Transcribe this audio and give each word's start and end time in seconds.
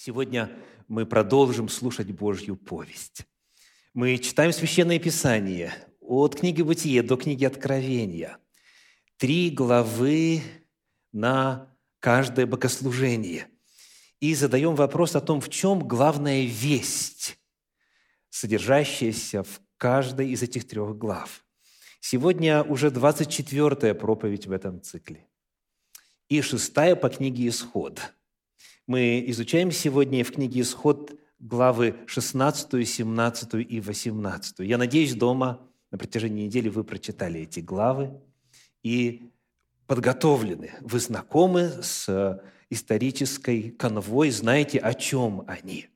Сегодня 0.00 0.48
мы 0.86 1.06
продолжим 1.06 1.68
слушать 1.68 2.12
Божью 2.12 2.54
повесть. 2.54 3.26
Мы 3.94 4.18
читаем 4.18 4.52
Священное 4.52 5.00
Писание 5.00 5.74
от 6.00 6.36
книги 6.36 6.62
Бытия 6.62 7.02
до 7.02 7.16
книги 7.16 7.44
Откровения. 7.44 8.38
Три 9.16 9.50
главы 9.50 10.42
на 11.10 11.76
каждое 11.98 12.46
богослужение. 12.46 13.48
И 14.20 14.36
задаем 14.36 14.76
вопрос 14.76 15.16
о 15.16 15.20
том, 15.20 15.40
в 15.40 15.48
чем 15.48 15.80
главная 15.80 16.44
весть, 16.44 17.36
содержащаяся 18.30 19.42
в 19.42 19.60
каждой 19.78 20.30
из 20.30 20.44
этих 20.44 20.68
трех 20.68 20.96
глав. 20.96 21.44
Сегодня 21.98 22.62
уже 22.62 22.90
24-я 22.90 23.96
проповедь 23.96 24.46
в 24.46 24.52
этом 24.52 24.80
цикле. 24.80 25.26
И 26.28 26.40
шестая 26.40 26.94
по 26.94 27.08
книге 27.08 27.48
«Исход». 27.48 28.12
Мы 28.88 29.22
изучаем 29.26 29.70
сегодня 29.70 30.24
в 30.24 30.32
книге 30.32 30.62
«Исход» 30.62 31.12
главы 31.38 31.94
16, 32.06 32.88
17 32.88 33.54
и 33.56 33.80
18. 33.80 34.60
Я 34.60 34.78
надеюсь, 34.78 35.12
дома 35.12 35.60
на 35.90 35.98
протяжении 35.98 36.46
недели 36.46 36.70
вы 36.70 36.84
прочитали 36.84 37.42
эти 37.42 37.60
главы 37.60 38.18
и 38.82 39.30
подготовлены. 39.86 40.72
Вы 40.80 41.00
знакомы 41.00 41.82
с 41.82 42.42
исторической 42.70 43.72
конвой, 43.72 44.30
знаете, 44.30 44.78
о 44.78 44.94
чем 44.94 45.44
они. 45.46 45.88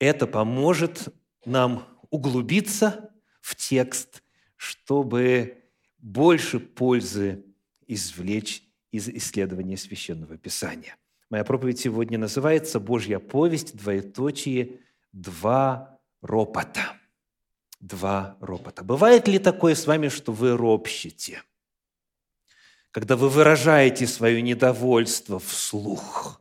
Это 0.00 0.26
поможет 0.26 1.14
нам 1.44 1.86
углубиться 2.10 3.12
в 3.40 3.54
текст, 3.54 4.24
чтобы 4.56 5.62
больше 5.98 6.58
пользы 6.58 7.44
извлечь 7.86 8.64
из 8.90 9.08
исследования 9.08 9.76
Священного 9.76 10.36
Писания– 10.36 10.96
Моя 11.28 11.42
проповедь 11.42 11.80
сегодня 11.80 12.18
называется 12.18 12.78
«Божья 12.78 13.18
повесть, 13.18 13.76
двоеточие, 13.76 14.80
два 15.12 15.98
ропота». 16.22 16.92
Два 17.80 18.36
ропота. 18.40 18.84
Бывает 18.84 19.26
ли 19.28 19.38
такое 19.38 19.74
с 19.74 19.86
вами, 19.86 20.08
что 20.08 20.32
вы 20.32 20.56
ропщите? 20.56 21.42
Когда 22.90 23.16
вы 23.16 23.28
выражаете 23.28 24.06
свое 24.06 24.40
недовольство 24.40 25.38
вслух? 25.38 26.40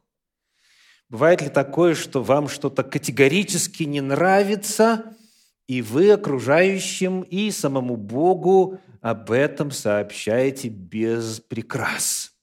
Бывает 1.10 1.42
ли 1.42 1.50
такое, 1.50 1.96
что 1.96 2.24
вам 2.24 2.48
что-то 2.48 2.84
категорически 2.84 3.84
не 3.84 4.02
нравится, 4.02 5.16
и 5.68 5.82
вы 5.82 6.12
окружающим 6.12 7.22
и 7.22 7.52
самому 7.52 7.98
Богу 7.98 8.80
об 9.02 9.32
этом 9.32 9.72
сообщаете 9.72 10.70
без 10.70 11.40
прикрас? 11.42 12.35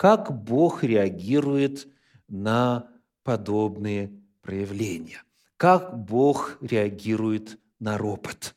Как 0.00 0.32
Бог 0.44 0.82
реагирует 0.82 1.86
на 2.26 2.90
подобные 3.22 4.10
проявления, 4.40 5.22
как 5.58 6.06
Бог 6.06 6.56
реагирует 6.62 7.58
на 7.78 7.98
ропот. 7.98 8.54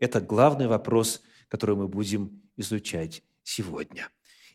Это 0.00 0.20
главный 0.20 0.66
вопрос, 0.66 1.22
который 1.46 1.76
мы 1.76 1.86
будем 1.86 2.42
изучать 2.56 3.22
сегодня. 3.44 4.08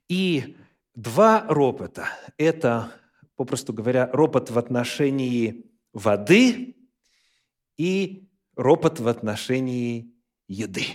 И 0.10 0.58
два 0.94 1.46
ропота– 1.48 2.10
это, 2.38 2.92
попросту 3.38 3.72
говоря, 3.72 4.10
ропот 4.12 4.52
в 4.52 4.58
отношении 4.58 5.72
воды 5.94 6.76
и 7.78 8.28
ропот 8.58 9.00
в 9.00 9.08
отношении 9.08 10.14
еды. 10.50 10.86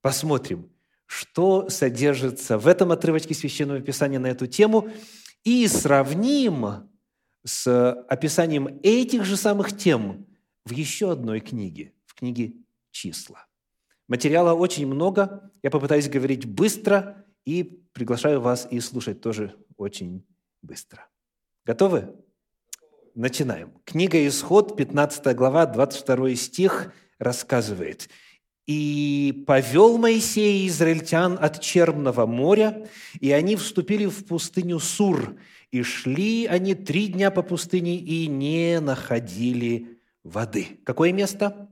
Посмотрим, 0.00 0.70
что 1.12 1.68
содержится 1.68 2.56
в 2.56 2.66
этом 2.66 2.90
отрывочке 2.90 3.34
Священного 3.34 3.80
Писания 3.80 4.18
на 4.18 4.28
эту 4.28 4.46
тему, 4.46 4.88
и 5.44 5.66
сравним 5.68 6.88
с 7.44 7.92
описанием 8.08 8.80
этих 8.82 9.26
же 9.26 9.36
самых 9.36 9.76
тем 9.76 10.26
в 10.64 10.70
еще 10.70 11.12
одной 11.12 11.40
книге, 11.40 11.92
в 12.06 12.14
книге 12.14 12.54
«Числа». 12.92 13.46
Материала 14.08 14.54
очень 14.54 14.86
много, 14.86 15.50
я 15.62 15.70
попытаюсь 15.70 16.08
говорить 16.08 16.46
быстро 16.46 17.26
и 17.44 17.62
приглашаю 17.92 18.40
вас 18.40 18.66
и 18.70 18.80
слушать 18.80 19.20
тоже 19.20 19.54
очень 19.76 20.24
быстро. 20.62 21.06
Готовы? 21.66 22.14
Начинаем. 23.14 23.74
Книга 23.84 24.26
«Исход», 24.26 24.78
15 24.78 25.36
глава, 25.36 25.66
22 25.66 26.36
стих 26.36 26.94
рассказывает– 27.18 28.08
и 28.66 29.44
повел 29.46 29.98
Моисей 29.98 30.68
израильтян 30.68 31.36
от 31.40 31.60
Черного 31.60 32.26
моря, 32.26 32.88
и 33.20 33.32
они 33.32 33.56
вступили 33.56 34.06
в 34.06 34.24
пустыню 34.24 34.78
Сур, 34.78 35.36
и 35.70 35.82
шли 35.82 36.46
они 36.46 36.74
три 36.74 37.08
дня 37.08 37.30
по 37.30 37.42
пустыне 37.42 37.96
и 37.96 38.26
не 38.26 38.80
находили 38.80 39.98
воды. 40.22 40.80
Какое 40.84 41.12
место? 41.12 41.68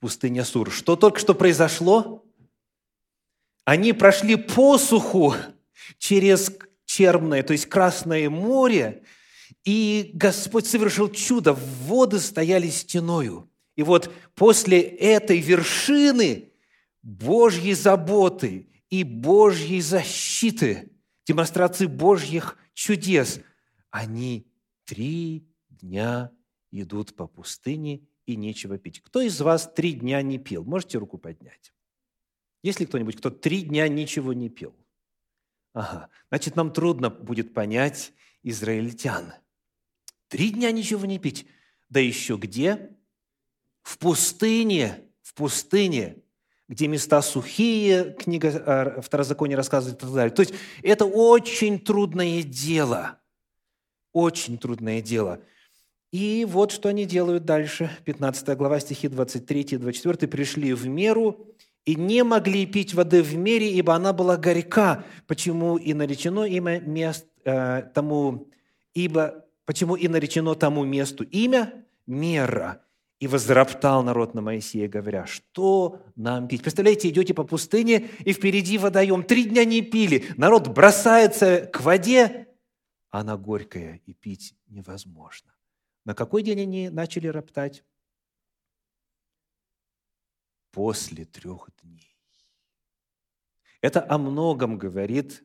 Пустыня 0.00 0.44
Сур. 0.44 0.70
Что 0.70 0.96
только 0.96 1.18
что 1.18 1.34
произошло? 1.34 2.24
Они 3.64 3.92
прошли 3.92 4.36
посуху 4.36 5.34
через 5.98 6.52
Черное, 6.86 7.42
то 7.42 7.52
есть 7.52 7.66
Красное 7.66 8.30
море, 8.30 9.02
и 9.64 10.12
Господь 10.14 10.66
совершил 10.66 11.10
чудо. 11.10 11.52
Воды 11.52 12.20
стояли 12.20 12.70
стеною– 12.70 13.50
и 13.76 13.82
вот 13.82 14.12
после 14.34 14.80
этой 14.80 15.38
вершины 15.38 16.50
Божьей 17.02 17.74
заботы 17.74 18.68
и 18.88 19.04
Божьей 19.04 19.80
защиты, 19.80 20.90
демонстрации 21.26 21.86
Божьих 21.86 22.58
чудес, 22.72 23.40
они 23.90 24.50
три 24.84 25.46
дня 25.68 26.32
идут 26.70 27.14
по 27.14 27.26
пустыне 27.26 28.06
и 28.24 28.34
нечего 28.36 28.78
пить. 28.78 29.02
Кто 29.02 29.20
из 29.20 29.40
вас 29.40 29.70
три 29.72 29.92
дня 29.92 30.22
не 30.22 30.38
пил? 30.38 30.64
Можете 30.64 30.98
руку 30.98 31.18
поднять? 31.18 31.72
Есть 32.62 32.80
ли 32.80 32.86
кто-нибудь, 32.86 33.16
кто 33.16 33.30
три 33.30 33.62
дня 33.62 33.86
ничего 33.88 34.32
не 34.32 34.48
пил? 34.48 34.74
Ага, 35.74 36.08
значит, 36.30 36.56
нам 36.56 36.72
трудно 36.72 37.10
будет 37.10 37.52
понять 37.52 38.12
израильтян. 38.42 39.34
Три 40.28 40.50
дня 40.50 40.72
ничего 40.72 41.04
не 41.04 41.18
пить. 41.18 41.46
Да 41.90 42.00
еще 42.00 42.36
где? 42.36 42.95
В 43.86 43.98
пустыне, 43.98 44.98
в 45.22 45.32
пустыне, 45.34 46.16
где 46.68 46.88
места 46.88 47.22
сухие, 47.22 48.16
книга 48.18 48.48
э, 48.48 49.00
Второзакония 49.00 49.56
рассказывает 49.56 49.98
и 49.98 50.00
так 50.00 50.12
далее. 50.12 50.34
То 50.34 50.40
есть 50.40 50.54
это 50.82 51.04
очень 51.04 51.78
трудное 51.78 52.42
дело, 52.42 53.20
очень 54.12 54.58
трудное 54.58 55.00
дело. 55.00 55.38
И 56.10 56.44
вот 56.48 56.72
что 56.72 56.88
они 56.88 57.04
делают 57.04 57.44
дальше. 57.44 57.88
15 58.04 58.56
глава, 58.56 58.80
стихи 58.80 59.06
23 59.06 59.60
и 59.60 59.76
24. 59.76 60.28
«Пришли 60.28 60.72
в 60.72 60.88
меру 60.88 61.46
и 61.84 61.94
не 61.94 62.24
могли 62.24 62.66
пить 62.66 62.92
воды 62.92 63.22
в 63.22 63.36
мере, 63.36 63.70
ибо 63.70 63.94
она 63.94 64.12
была 64.12 64.36
горька. 64.36 65.04
Почему 65.28 65.76
и 65.76 65.94
наречено 65.94 66.42
имя 66.42 66.80
мест, 66.80 67.24
э, 67.44 67.82
тому, 67.94 68.48
ибо 68.94 69.44
почему 69.64 69.94
и 69.94 70.08
наречено 70.08 70.56
тому 70.56 70.84
месту 70.84 71.22
имя 71.22 71.84
мера, 72.08 72.82
и 73.18 73.26
возроптал 73.26 74.02
народ 74.02 74.34
на 74.34 74.42
Моисея, 74.42 74.88
говоря, 74.88 75.26
что 75.26 76.02
нам 76.16 76.48
пить? 76.48 76.62
Представляете, 76.62 77.08
идете 77.08 77.32
по 77.32 77.44
пустыне, 77.44 78.10
и 78.20 78.32
впереди 78.32 78.76
водоем. 78.76 79.22
Три 79.22 79.44
дня 79.44 79.64
не 79.64 79.80
пили. 79.80 80.26
Народ 80.36 80.68
бросается 80.68 81.66
к 81.66 81.80
воде, 81.80 82.48
а 83.10 83.20
она 83.20 83.36
горькая, 83.36 84.02
и 84.04 84.12
пить 84.12 84.54
невозможно. 84.66 85.54
На 86.04 86.14
какой 86.14 86.42
день 86.42 86.60
они 86.60 86.90
начали 86.90 87.28
роптать? 87.28 87.84
После 90.70 91.24
трех 91.24 91.70
дней. 91.82 92.14
Это 93.80 94.06
о 94.06 94.18
многом 94.18 94.76
говорит 94.76 95.42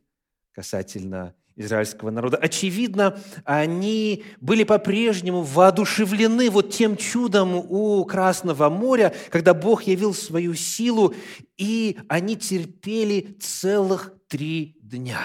касательно 0.51 1.33
израильского 1.56 2.09
народа. 2.09 2.38
Очевидно, 2.38 3.19
они 3.45 4.24
были 4.39 4.63
по-прежнему 4.63 5.42
воодушевлены 5.44 6.50
вот 6.50 6.71
тем 6.71 6.98
чудом 6.98 7.56
у 7.56 8.03
Красного 8.06 8.69
моря, 8.69 9.13
когда 9.30 9.53
Бог 9.53 9.83
явил 9.83 10.13
свою 10.13 10.53
силу, 10.53 11.13
и 11.57 11.98
они 12.07 12.36
терпели 12.36 13.38
целых 13.39 14.13
три 14.27 14.77
дня. 14.81 15.21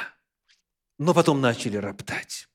Но 0.99 1.15
потом 1.15 1.41
начали 1.41 1.77
роптать. 1.77 2.49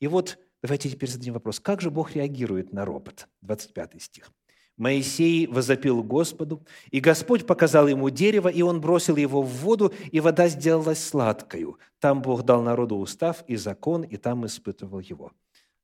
И 0.00 0.06
вот 0.06 0.38
давайте 0.62 0.90
теперь 0.90 1.10
зададим 1.10 1.34
вопрос, 1.34 1.60
как 1.60 1.80
же 1.80 1.90
Бог 1.90 2.14
реагирует 2.14 2.72
на 2.72 2.84
ропот? 2.84 3.28
25 3.42 4.02
стих. 4.02 4.32
Моисей 4.76 5.46
возопил 5.46 6.02
Господу, 6.02 6.66
и 6.90 7.00
Господь 7.00 7.46
показал 7.46 7.88
ему 7.88 8.10
дерево, 8.10 8.48
и 8.48 8.62
он 8.62 8.80
бросил 8.80 9.16
его 9.16 9.42
в 9.42 9.48
воду, 9.48 9.92
и 10.10 10.20
вода 10.20 10.48
сделалась 10.48 11.04
сладкою. 11.04 11.78
Там 11.98 12.22
Бог 12.22 12.42
дал 12.44 12.62
народу 12.62 12.96
устав 12.96 13.44
и 13.46 13.56
закон, 13.56 14.02
и 14.02 14.16
там 14.16 14.46
испытывал 14.46 15.00
его. 15.00 15.32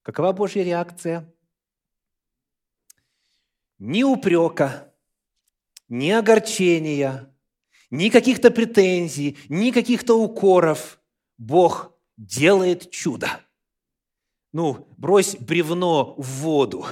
Какова 0.02 0.32
Божья 0.32 0.62
реакция? 0.62 1.32
Ни 3.78 4.02
упрека, 4.02 4.92
ни 5.88 6.10
огорчения, 6.10 7.32
ни 7.90 8.08
каких-то 8.08 8.50
претензий, 8.50 9.36
ни 9.48 9.70
каких-то 9.70 10.14
укоров. 10.14 11.00
Бог 11.36 11.92
делает 12.16 12.90
чудо. 12.90 13.28
Ну, 14.52 14.88
брось 14.96 15.36
бревно 15.36 16.14
в 16.16 16.26
воду. 16.42 16.86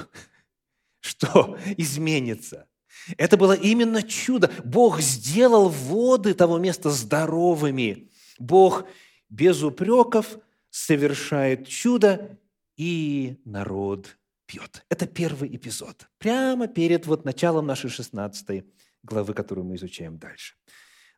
Что 1.07 1.57
изменится? 1.77 2.67
Это 3.15 3.37
было 3.37 3.53
именно 3.53 4.03
чудо. 4.03 4.51
Бог 4.65 4.99
сделал 4.99 5.69
воды 5.69 6.33
того 6.33 6.57
места 6.57 6.89
здоровыми. 6.89 8.11
Бог 8.39 8.85
без 9.29 9.63
упреков 9.63 10.37
совершает 10.69 11.65
чудо, 11.67 12.37
и 12.75 13.39
народ 13.45 14.17
пьет. 14.45 14.83
Это 14.89 15.07
первый 15.07 15.55
эпизод. 15.55 16.09
Прямо 16.17 16.67
перед 16.67 17.05
вот 17.05 17.23
началом 17.23 17.65
нашей 17.65 17.89
16 17.89 18.65
главы, 19.03 19.33
которую 19.33 19.65
мы 19.65 19.75
изучаем 19.77 20.17
дальше. 20.17 20.55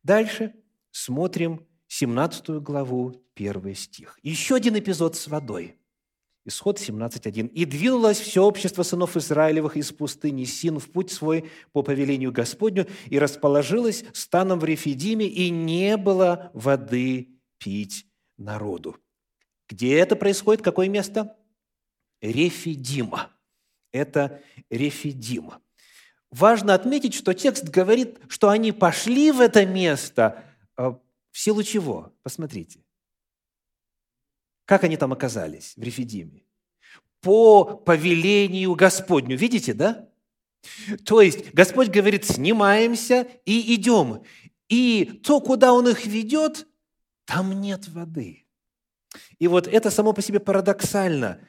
Дальше 0.03 0.53
смотрим 0.91 1.65
17 1.87 2.61
главу, 2.61 3.25
первый 3.33 3.73
стих. 3.73 4.19
Еще 4.21 4.55
один 4.55 4.77
эпизод 4.77 5.15
с 5.15 5.27
водой. 5.27 5.78
Исход 6.45 6.79
17.1. 6.79 7.47
«И 7.49 7.65
двинулось 7.65 8.19
все 8.19 8.43
общество 8.43 8.83
сынов 8.83 9.17
Израилевых 9.17 9.77
из 9.77 9.91
пустыни 9.91 10.45
Син 10.45 10.79
в 10.79 10.89
путь 10.89 11.11
свой 11.11 11.49
по 11.73 11.83
повелению 11.83 12.31
Господню, 12.31 12.87
и 13.07 13.19
расположилось 13.19 14.03
станом 14.13 14.59
в 14.59 14.65
Рефидиме, 14.65 15.25
и 15.27 15.49
не 15.49 15.97
было 15.97 16.51
воды 16.53 17.29
пить 17.57 18.05
народу». 18.37 18.97
Где 19.69 19.99
это 19.99 20.15
происходит? 20.15 20.63
Какое 20.63 20.89
место? 20.89 21.37
Рефидима. 22.21 23.31
Это 23.91 24.41
Рефидима. 24.69 25.61
Важно 26.31 26.73
отметить, 26.73 27.13
что 27.13 27.33
текст 27.33 27.69
говорит, 27.69 28.19
что 28.27 28.49
они 28.49 28.71
пошли 28.71 29.31
в 29.31 29.39
это 29.39 29.65
место 29.65 30.43
э, 30.77 30.91
в 31.31 31.39
силу 31.39 31.63
чего? 31.63 32.13
Посмотрите. 32.23 32.83
Как 34.69 34.83
они 34.83 34.97
там 34.97 35.11
оказались 35.11 35.73
в 35.77 35.81
Рефидиме? 35.81 36.43
По 37.21 37.63
повелению 37.63 38.75
Господню. 38.75 39.35
Видите, 39.35 39.73
да? 39.73 40.07
То 41.05 41.23
есть 41.23 41.55
Господь 41.55 41.87
говорит, 41.87 42.23
снимаемся 42.25 43.27
и 43.45 43.73
идем. 43.73 44.21
И 44.67 45.21
то, 45.23 45.41
куда 45.41 45.73
Он 45.73 45.87
их 45.87 46.05
ведет, 46.05 46.67
там 47.25 47.59
нет 47.59 47.87
воды. 47.87 48.45
И 49.39 49.47
вот 49.47 49.67
это 49.67 49.89
само 49.89 50.13
по 50.13 50.21
себе 50.21 50.39
парадоксально. 50.39 51.39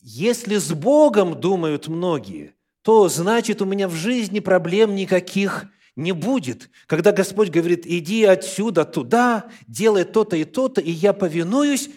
Если 0.00 0.58
с 0.58 0.70
Богом 0.74 1.40
думают 1.40 1.88
многие, 1.88 2.54
то 2.82 3.08
значит 3.08 3.62
у 3.62 3.64
меня 3.64 3.88
в 3.88 3.94
жизни 3.94 4.40
проблем 4.40 4.94
никаких 4.94 5.70
не 5.96 6.12
будет. 6.12 6.68
Когда 6.86 7.12
Господь 7.12 7.48
говорит, 7.48 7.86
иди 7.86 8.24
отсюда 8.24 8.84
туда, 8.84 9.50
делай 9.66 10.04
то-то 10.04 10.36
и 10.36 10.44
то-то, 10.44 10.82
и 10.82 10.90
я 10.90 11.14
повинуюсь, 11.14 11.88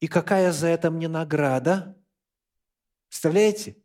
и 0.00 0.06
какая 0.06 0.52
за 0.52 0.68
это 0.68 0.90
мне 0.90 1.08
награда? 1.08 1.96
Представляете? 3.08 3.76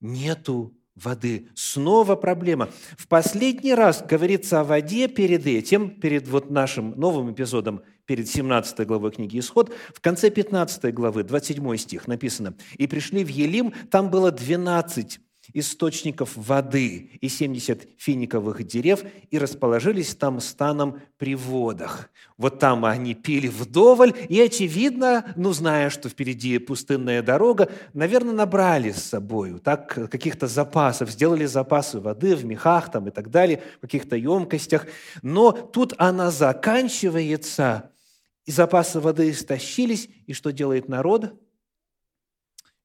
Нету 0.00 0.76
воды. 0.94 1.48
Снова 1.54 2.14
проблема. 2.16 2.68
В 2.96 3.08
последний 3.08 3.74
раз 3.74 4.02
говорится 4.02 4.60
о 4.60 4.64
воде 4.64 5.08
перед 5.08 5.46
этим, 5.46 6.00
перед 6.00 6.28
вот 6.28 6.50
нашим 6.50 6.98
новым 6.98 7.32
эпизодом, 7.32 7.82
перед 8.06 8.28
17 8.28 8.86
главой 8.86 9.10
книги 9.10 9.38
«Исход», 9.38 9.74
в 9.94 10.00
конце 10.00 10.30
15 10.30 10.92
главы, 10.92 11.24
27 11.24 11.76
стих 11.76 12.06
написано, 12.06 12.54
«И 12.76 12.86
пришли 12.86 13.24
в 13.24 13.28
Елим, 13.28 13.72
там 13.90 14.10
было 14.10 14.30
12 14.30 15.20
источников 15.54 16.32
воды 16.34 17.12
и 17.20 17.28
70 17.28 17.88
финиковых 17.96 18.64
дерев, 18.64 19.04
и 19.30 19.38
расположились 19.38 20.14
там 20.16 20.40
станом 20.40 21.00
при 21.16 21.36
водах. 21.36 22.10
Вот 22.36 22.58
там 22.58 22.84
они 22.84 23.14
пили 23.14 23.46
вдоволь, 23.46 24.12
и, 24.28 24.40
очевидно, 24.40 25.32
ну, 25.36 25.52
зная, 25.52 25.90
что 25.90 26.08
впереди 26.08 26.58
пустынная 26.58 27.22
дорога, 27.22 27.70
наверное, 27.92 28.34
набрали 28.34 28.90
с 28.90 29.04
собой 29.04 29.58
так 29.60 30.10
каких-то 30.10 30.48
запасов, 30.48 31.10
сделали 31.10 31.46
запасы 31.46 32.00
воды 32.00 32.34
в 32.34 32.44
мехах 32.44 32.90
там 32.90 33.06
и 33.06 33.10
так 33.12 33.30
далее, 33.30 33.62
в 33.78 33.82
каких-то 33.82 34.16
емкостях. 34.16 34.86
Но 35.22 35.52
тут 35.52 35.94
она 35.98 36.32
заканчивается, 36.32 37.92
и 38.44 38.50
запасы 38.50 38.98
воды 38.98 39.30
истощились, 39.30 40.08
и 40.26 40.32
что 40.32 40.50
делает 40.50 40.88
народ? 40.88 41.40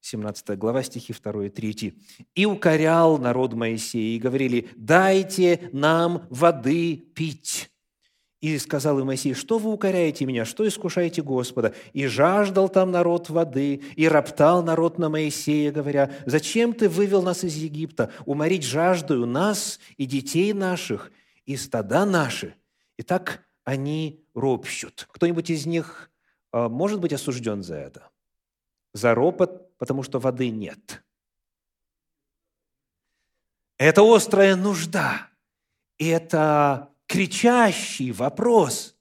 17 0.02 0.58
глава, 0.58 0.84
стихи 0.84 1.14
2 1.14 1.46
и 1.46 1.50
3. 1.50 1.94
«И 2.36 2.46
укорял 2.46 3.18
народ 3.18 3.54
Моисея, 3.54 4.16
и 4.16 4.20
говорили, 4.20 4.70
дайте 4.76 5.70
нам 5.72 6.28
воды 6.30 6.96
пить». 6.96 7.70
И 8.42 8.58
сказал 8.58 8.98
им 9.00 9.08
Моисей, 9.08 9.34
что 9.34 9.58
вы 9.58 9.74
укоряете 9.74 10.26
меня, 10.26 10.46
что 10.46 10.66
искушаете 10.66 11.22
Господа? 11.22 11.74
И 11.92 12.08
жаждал 12.08 12.70
там 12.70 12.90
народ 12.90 13.30
воды, 13.30 13.82
и 13.98 14.08
роптал 14.08 14.64
народ 14.64 14.98
на 14.98 15.10
Моисея, 15.10 15.74
говоря, 15.74 16.10
зачем 16.26 16.74
ты 16.74 16.88
вывел 16.88 17.22
нас 17.22 17.44
из 17.44 17.56
Египта, 17.56 18.14
уморить 18.26 18.64
жаждою 18.64 19.26
нас 19.26 19.80
и 19.98 20.06
детей 20.06 20.54
наших, 20.54 21.12
и 21.46 21.58
стада 21.58 22.06
наши? 22.06 22.56
И 22.96 23.04
так 23.04 23.44
они 23.66 24.24
ропщут. 24.34 25.08
Кто-нибудь 25.12 25.50
из 25.50 25.66
них 25.66 26.10
а, 26.54 26.70
может 26.70 27.02
быть 27.02 27.12
осужден 27.12 27.62
за 27.62 27.76
это? 27.76 28.10
За 28.94 29.14
ропот 29.14 29.69
потому 29.80 30.04
что 30.04 30.20
воды 30.20 30.52
нет. 30.52 31.04
Это 33.78 34.04
острая 34.04 34.56
нужда. 34.56 35.30
Это 35.98 36.94
кричащий 37.08 38.12
вопрос. 38.12 38.96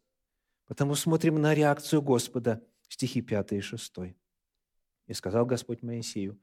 Потому 0.67 0.95
смотрим 0.95 1.41
на 1.41 1.53
реакцию 1.55 2.01
Господа, 2.01 2.63
стихи 2.89 3.21
5 3.21 3.53
и 3.53 3.61
6. 3.61 3.95
И 5.09 5.15
сказал 5.15 5.47
Господь 5.47 5.83
Моисею, 5.83 6.39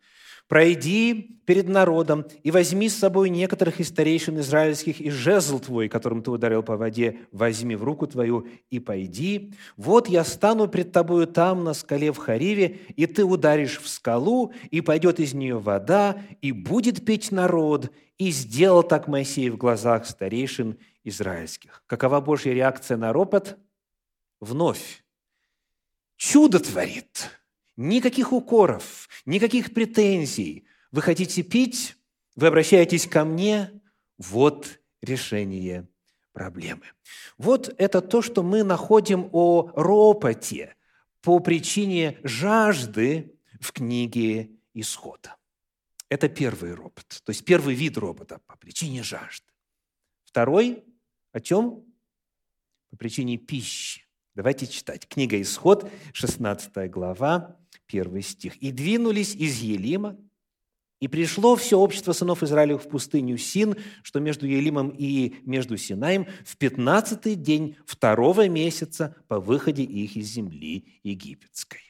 «Пройди 0.48 1.40
перед 1.46 1.70
народом 1.70 2.26
и 2.42 2.50
возьми 2.50 2.90
с 2.90 2.98
собой 2.98 3.30
некоторых 3.30 3.80
из 3.80 3.90
старейшин 3.90 4.40
израильских, 4.40 5.00
и 5.02 5.12
жезл 5.12 5.60
твой, 5.60 5.88
которым 5.88 6.24
ты 6.24 6.32
ударил 6.32 6.64
по 6.64 6.76
воде, 6.76 7.20
возьми 7.32 7.76
в 7.76 7.84
руку 7.84 8.08
твою 8.08 8.48
и 8.72 8.80
пойди. 8.80 9.54
Вот 9.78 10.10
я 10.10 10.24
стану 10.24 10.68
пред 10.68 10.92
тобою 10.92 11.28
там, 11.28 11.64
на 11.64 11.76
скале 11.76 12.12
в 12.12 12.18
Хариве, 12.18 12.80
и 12.96 13.06
ты 13.06 13.24
ударишь 13.24 13.80
в 13.80 13.88
скалу, 13.88 14.52
и 14.72 14.82
пойдет 14.82 15.20
из 15.20 15.36
нее 15.36 15.60
вода, 15.60 16.20
и 16.42 16.52
будет 16.52 17.06
пить 17.06 17.32
народ». 17.32 17.92
И 18.18 18.32
сделал 18.32 18.82
так 18.82 19.08
Моисей 19.08 19.50
в 19.50 19.58
глазах 19.58 20.08
старейшин 20.08 20.80
израильских. 21.04 21.84
Какова 21.86 22.22
Божья 22.22 22.54
реакция 22.54 22.96
на 22.96 23.12
ропот? 23.12 23.58
Вновь. 24.40 25.04
Чудо 26.16 26.62
творит– 26.62 27.30
Никаких 27.78 28.32
укоров, 28.32 29.10
никаких 29.26 29.74
претензий. 29.74 30.66
Вы 30.92 31.02
хотите 31.02 31.44
пить, 31.44 31.96
вы 32.36 32.48
обращаетесь 32.48 33.08
ко 33.08 33.26
мне, 33.26 33.82
вот 34.18 34.80
решение 35.02 35.88
проблемы. 36.32 36.86
Вот 37.38 37.74
это 37.78 38.02
то, 38.02 38.22
что 38.22 38.44
мы 38.44 38.64
находим 38.64 39.30
о 39.32 39.72
ропоте 39.76 40.76
по 41.22 41.40
причине 41.40 42.20
жажды 42.24 43.34
в 43.60 43.72
книге 43.72 44.52
Исхода. 44.74 45.36
Это 46.10 46.30
первый 46.30 46.74
ропот, 46.74 47.08
то 47.08 47.32
есть 47.32 47.44
первый 47.46 47.76
вид 47.76 47.98
ропота 47.98 48.40
по 48.46 48.56
причине 48.58 49.02
жажды. 49.02 49.48
Второй 50.24 50.84
о 51.32 51.40
чем? 51.40 51.84
По 52.90 52.98
причине 52.98 53.38
пищи. 53.38 54.06
Давайте 54.36 54.68
читать. 54.68 55.08
Книга 55.08 55.42
Исход, 55.42 55.90
16 56.14 56.90
глава, 56.92 57.58
первый 57.88 58.22
стих. 58.22 58.56
«И 58.58 58.72
двинулись 58.72 59.36
из 59.36 59.60
Елима, 59.60 60.18
и 61.00 61.08
пришло 61.08 61.56
все 61.56 61.78
общество 61.78 62.14
сынов 62.14 62.42
Израилевых 62.42 62.84
в 62.84 62.90
пустыню 62.90 63.38
Син, 63.38 63.76
что 64.02 64.20
между 64.20 64.48
Елимом 64.48 64.90
и 64.90 65.36
между 65.44 65.78
Синаем, 65.78 66.28
в 66.46 66.58
пятнадцатый 66.58 67.36
день 67.36 67.78
второго 67.86 68.48
месяца 68.48 69.16
по 69.28 69.40
выходе 69.40 69.84
их 69.84 70.16
из 70.16 70.28
земли 70.28 71.00
египетской». 71.04 71.82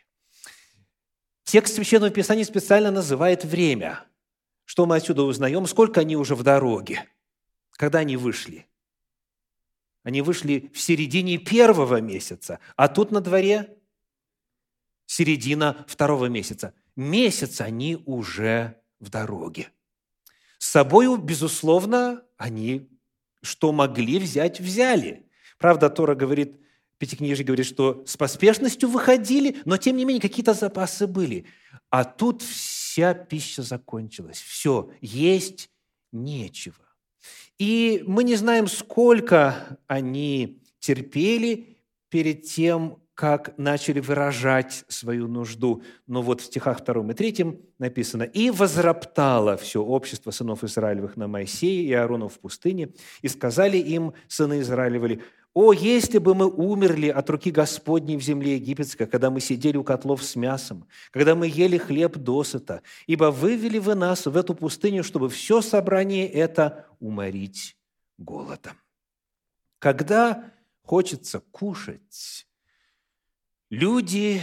Текст 1.46 1.75
Священного 1.75 2.12
Писания 2.12 2.44
специально 2.44 2.90
называет 2.90 3.46
время. 3.46 4.04
Что 4.66 4.88
мы 4.88 4.96
отсюда 4.96 5.24
узнаем? 5.24 5.68
Сколько 5.68 6.02
они 6.02 6.18
уже 6.18 6.34
в 6.34 6.42
дороге? 6.42 7.06
Когда 7.72 8.00
они 8.00 8.18
вышли? 8.18 8.68
Они 10.02 10.22
вышли 10.22 10.72
в 10.74 10.80
середине 10.82 11.38
первого 11.38 12.02
месяца, 12.02 12.60
а 12.75 12.88
тут 12.88 13.12
на 13.12 13.22
дворе 13.22 13.78
середина 15.06 15.86
второго 15.88 16.26
месяца. 16.26 16.74
Месяц 16.96 17.62
они 17.62 18.02
уже 18.06 18.82
в 19.00 19.10
дороге. 19.10 19.70
С 20.58 20.68
собой, 20.68 21.18
безусловно, 21.20 22.24
они 22.38 22.90
что 23.42 23.72
могли 23.72 24.20
взять, 24.20 24.60
взяли. 24.60 25.30
Правда, 25.58 25.90
Тора 25.90 26.16
говорит, 26.16 26.60
Пятикнижие 26.98 27.46
говорит, 27.46 27.66
что 27.66 28.04
с 28.06 28.16
поспешностью 28.16 28.90
выходили, 28.90 29.58
но 29.66 29.78
тем 29.78 29.98
не 29.98 30.06
менее 30.06 30.22
какие-то 30.22 30.54
запасы 30.54 31.08
были. 31.08 31.46
А 31.90 32.06
тут 32.06 32.42
вся 32.42 33.14
пища 33.14 33.64
закончилась. 33.64 34.40
Все, 34.40 34.90
есть 35.02 35.70
нечего. 36.14 36.78
И 37.58 38.04
мы 38.08 38.24
не 38.24 38.36
знаем, 38.36 38.68
сколько 38.68 39.78
они 39.88 40.62
терпели 40.80 41.78
перед 42.10 42.44
тем, 42.44 43.02
как 43.16 43.58
начали 43.58 44.02
выражать 44.02 44.84
свою 44.90 45.28
нужду. 45.30 45.82
Но 46.06 46.22
вот 46.22 46.42
в 46.42 46.46
стихах 46.46 46.84
2 46.84 47.12
и 47.12 47.14
3 47.14 47.60
написано 47.80 48.24
«И 48.24 48.52
возроптало 48.52 49.56
все 49.56 49.82
общество 49.82 50.32
сынов 50.32 50.66
Израилевых 50.66 51.16
на 51.16 51.30
Моисея 51.30 51.82
и 51.82 51.94
Аарону 51.94 52.28
в 52.28 52.40
пустыне, 52.40 52.90
и 53.22 53.30
сказали 53.30 53.78
им 53.78 54.14
сыны 54.28 54.60
Израилевы, 54.60 55.22
«О, 55.54 55.72
если 55.72 56.18
бы 56.18 56.36
мы 56.36 56.50
умерли 56.50 57.08
от 57.08 57.30
руки 57.30 57.50
Господней 57.50 58.18
в 58.18 58.22
земле 58.22 58.56
египетской, 58.56 59.06
когда 59.06 59.30
мы 59.30 59.40
сидели 59.40 59.78
у 59.78 59.86
котлов 59.86 60.22
с 60.22 60.36
мясом, 60.36 60.86
когда 61.12 61.34
мы 61.34 61.48
ели 61.48 61.78
хлеб 61.78 62.18
досыта, 62.18 62.82
ибо 63.08 63.32
вывели 63.32 63.80
вы 63.80 63.96
нас 63.96 64.26
в 64.26 64.36
эту 64.36 64.54
пустыню, 64.54 65.06
чтобы 65.06 65.30
все 65.30 65.62
собрание 65.62 66.28
это 66.28 66.86
уморить 67.00 67.78
голодом». 68.18 68.74
Когда 69.80 70.52
хочется 70.82 71.40
кушать, 71.52 72.46
люди 73.70 74.42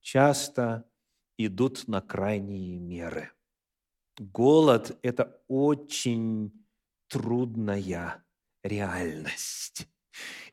часто 0.00 0.88
идут 1.36 1.88
на 1.88 2.00
крайние 2.00 2.78
меры. 2.78 3.30
Голод– 4.18 4.98
это 5.02 5.40
очень 5.48 6.52
трудная 7.08 8.24
реальность. 8.62 9.88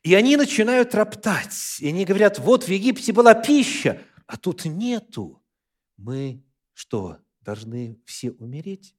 И 0.04 0.14
они 0.14 0.38
начинают 0.38 0.94
роптать. 0.94 1.78
И 1.80 1.88
они 1.88 2.06
говорят, 2.06 2.38
вот 2.38 2.66
в 2.66 2.70
Египте 2.70 3.12
была 3.12 3.34
пища, 3.34 4.02
а 4.28 4.38
тут 4.38 4.66
нету. 4.66 5.44
Мы 5.98 6.44
что, 6.74 7.20
должны 7.42 8.00
все 8.06 8.32
умереть? 8.32 8.96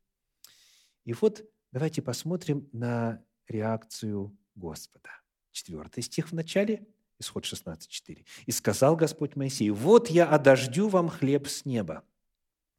И 1.05 1.13
вот 1.13 1.45
давайте 1.71 2.03
посмотрим 2.03 2.69
на 2.73 3.23
реакцию 3.47 4.37
Господа. 4.57 5.11
Четвертый 5.53 6.03
стих 6.03 6.31
в 6.31 6.33
начале, 6.33 6.87
исход 7.19 7.45
16.4. 7.45 8.25
«И 8.47 8.53
сказал 8.53 8.97
Господь 8.97 9.37
Моисею, 9.37 9.75
вот 9.75 10.09
я 10.09 10.27
одождю 10.27 10.89
вам 10.89 11.09
хлеб 11.09 11.49
с 11.49 11.65
неба, 11.65 12.03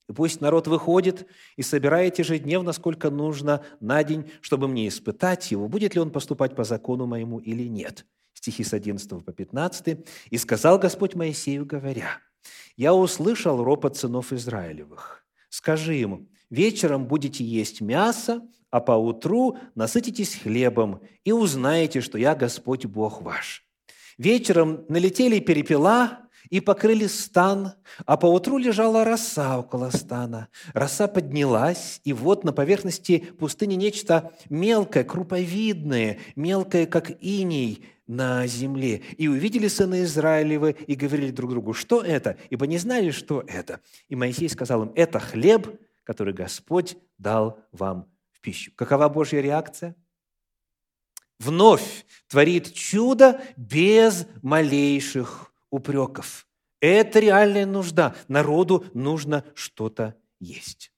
и 0.09 0.13
пусть 0.13 0.39
народ 0.41 0.67
выходит 0.67 1.27
и 1.57 1.61
собирает 1.61 2.19
ежедневно, 2.19 2.71
сколько 2.71 3.09
нужно 3.09 3.63
на 3.79 4.03
день, 4.03 4.31
чтобы 4.41 4.67
мне 4.67 4.87
испытать 4.87 5.51
его, 5.51 5.67
будет 5.67 5.95
ли 5.95 6.01
он 6.01 6.11
поступать 6.11 6.55
по 6.55 6.63
закону 6.63 7.05
моему 7.05 7.39
или 7.39 7.67
нет 7.67 8.05
стихи 8.37 8.63
с 8.63 8.73
11 8.73 9.25
по 9.25 9.33
15. 9.33 9.97
«И 10.29 10.37
сказал 10.37 10.79
Господь 10.79 11.15
Моисею, 11.15 11.65
говоря, 11.65 12.19
«Я 12.77 12.93
услышал 12.93 13.63
ропот 13.63 13.97
сынов 13.97 14.31
Израилевых. 14.31 15.25
Скажи 15.49 15.95
ему, 15.95 16.27
вечером 16.49 17.07
будете 17.07 17.43
есть 17.43 17.81
мясо, 17.81 18.41
а 18.69 18.79
поутру 18.79 19.57
насытитесь 19.75 20.35
хлебом 20.35 21.01
и 21.23 21.31
узнаете, 21.31 22.01
что 22.01 22.17
я 22.17 22.35
Господь 22.35 22.85
Бог 22.85 23.21
ваш. 23.21 23.66
Вечером 24.17 24.85
налетели 24.89 25.39
перепела, 25.39 26.27
и 26.49 26.59
покрыли 26.59 27.07
стан, 27.07 27.73
а 28.05 28.17
поутру 28.17 28.57
лежала 28.57 29.03
роса 29.03 29.59
около 29.59 29.89
стана. 29.89 30.47
Роса 30.73 31.07
поднялась, 31.07 32.01
и 32.03 32.13
вот 32.13 32.43
на 32.43 32.53
поверхности 32.53 33.19
пустыни 33.19 33.75
нечто 33.75 34.31
мелкое, 34.49 35.03
круповидное, 35.03 36.19
мелкое, 36.35 36.85
как 36.85 37.11
иней, 37.21 37.85
на 38.07 38.47
земле. 38.47 39.01
И 39.17 39.27
увидели 39.27 39.67
сыны 39.67 40.03
Израилевы 40.03 40.77
и 40.87 40.95
говорили 40.95 41.31
друг 41.31 41.51
другу, 41.51 41.73
что 41.73 42.01
это? 42.01 42.37
Ибо 42.49 42.65
не 42.65 42.77
знали, 42.77 43.11
что 43.11 43.43
это. 43.45 43.81
И 44.07 44.15
Моисей 44.15 44.47
сказал 44.47 44.83
им, 44.83 44.93
это 44.95 45.19
хлеб, 45.19 45.77
который 46.05 46.33
Господь 46.33 46.95
дал 47.17 47.59
вам 47.73 48.07
в 48.31 48.39
пищу. 48.39 48.71
Какова 48.75 49.09
Божья 49.09 49.41
реакция? 49.41 49.93
Вновь 51.39 52.05
творит 52.27 52.73
чудо 52.73 53.41
без 53.55 54.25
малейших 54.41 55.53
упреков. 55.69 56.47
Это 56.79 57.19
реальная 57.19 57.65
нужда. 57.65 58.15
Народу 58.27 58.85
нужно 58.93 59.43
что-то 59.55 60.15
есть. 60.39 60.91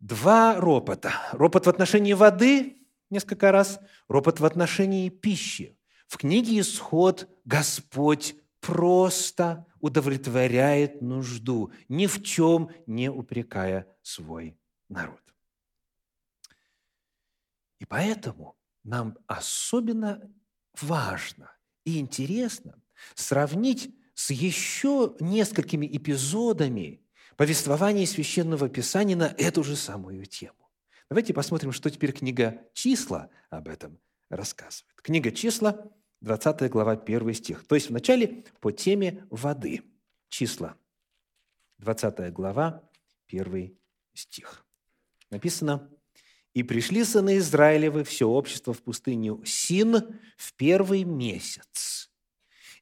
Два 0.00 0.56
ропота. 0.58 1.12
Ропот 1.32 1.66
в 1.66 1.70
отношении 1.70 2.12
воды 2.12 2.82
несколько 3.12 3.52
раз, 3.52 3.78
ропот 4.08 4.40
в 4.40 4.44
отношении 4.44 5.08
пищи. 5.10 5.78
В 6.06 6.16
книге 6.16 6.60
«Исход» 6.60 7.28
Господь 7.44 8.34
просто 8.60 9.66
удовлетворяет 9.80 11.02
нужду, 11.02 11.72
ни 11.88 12.06
в 12.06 12.22
чем 12.22 12.70
не 12.86 13.10
упрекая 13.10 13.86
свой 14.02 14.58
народ. 14.88 15.20
И 17.78 17.84
поэтому 17.84 18.56
нам 18.84 19.16
особенно 19.26 20.30
важно 20.80 21.50
и 21.84 21.98
интересно 21.98 22.80
сравнить 23.14 23.94
с 24.14 24.30
еще 24.30 25.16
несколькими 25.20 25.86
эпизодами 25.86 27.00
повествования 27.36 28.06
Священного 28.06 28.68
Писания 28.68 29.16
на 29.16 29.34
эту 29.38 29.64
же 29.64 29.76
самую 29.76 30.26
тему. 30.26 30.70
Давайте 31.08 31.34
посмотрим, 31.34 31.72
что 31.72 31.90
теперь 31.90 32.12
книга 32.12 32.62
«Числа» 32.72 33.30
об 33.50 33.68
этом 33.68 33.98
рассказывает. 34.28 35.00
Книга 35.02 35.30
«Числа», 35.30 35.90
20 36.20 36.70
глава, 36.70 36.92
1 36.92 37.34
стих. 37.34 37.66
То 37.66 37.74
есть 37.74 37.90
вначале 37.90 38.44
по 38.60 38.70
теме 38.70 39.26
воды. 39.28 39.82
Числа, 40.28 40.76
20 41.78 42.32
глава, 42.32 42.88
1 43.28 43.76
стих. 44.14 44.64
Написано, 45.30 45.90
«И 46.54 46.62
пришли 46.62 47.04
сыны 47.04 47.38
Израилевы, 47.38 48.04
все 48.04 48.28
общество 48.28 48.72
в 48.74 48.82
пустыню 48.82 49.42
Син 49.44 50.18
в 50.36 50.54
первый 50.54 51.04
месяц. 51.04 52.10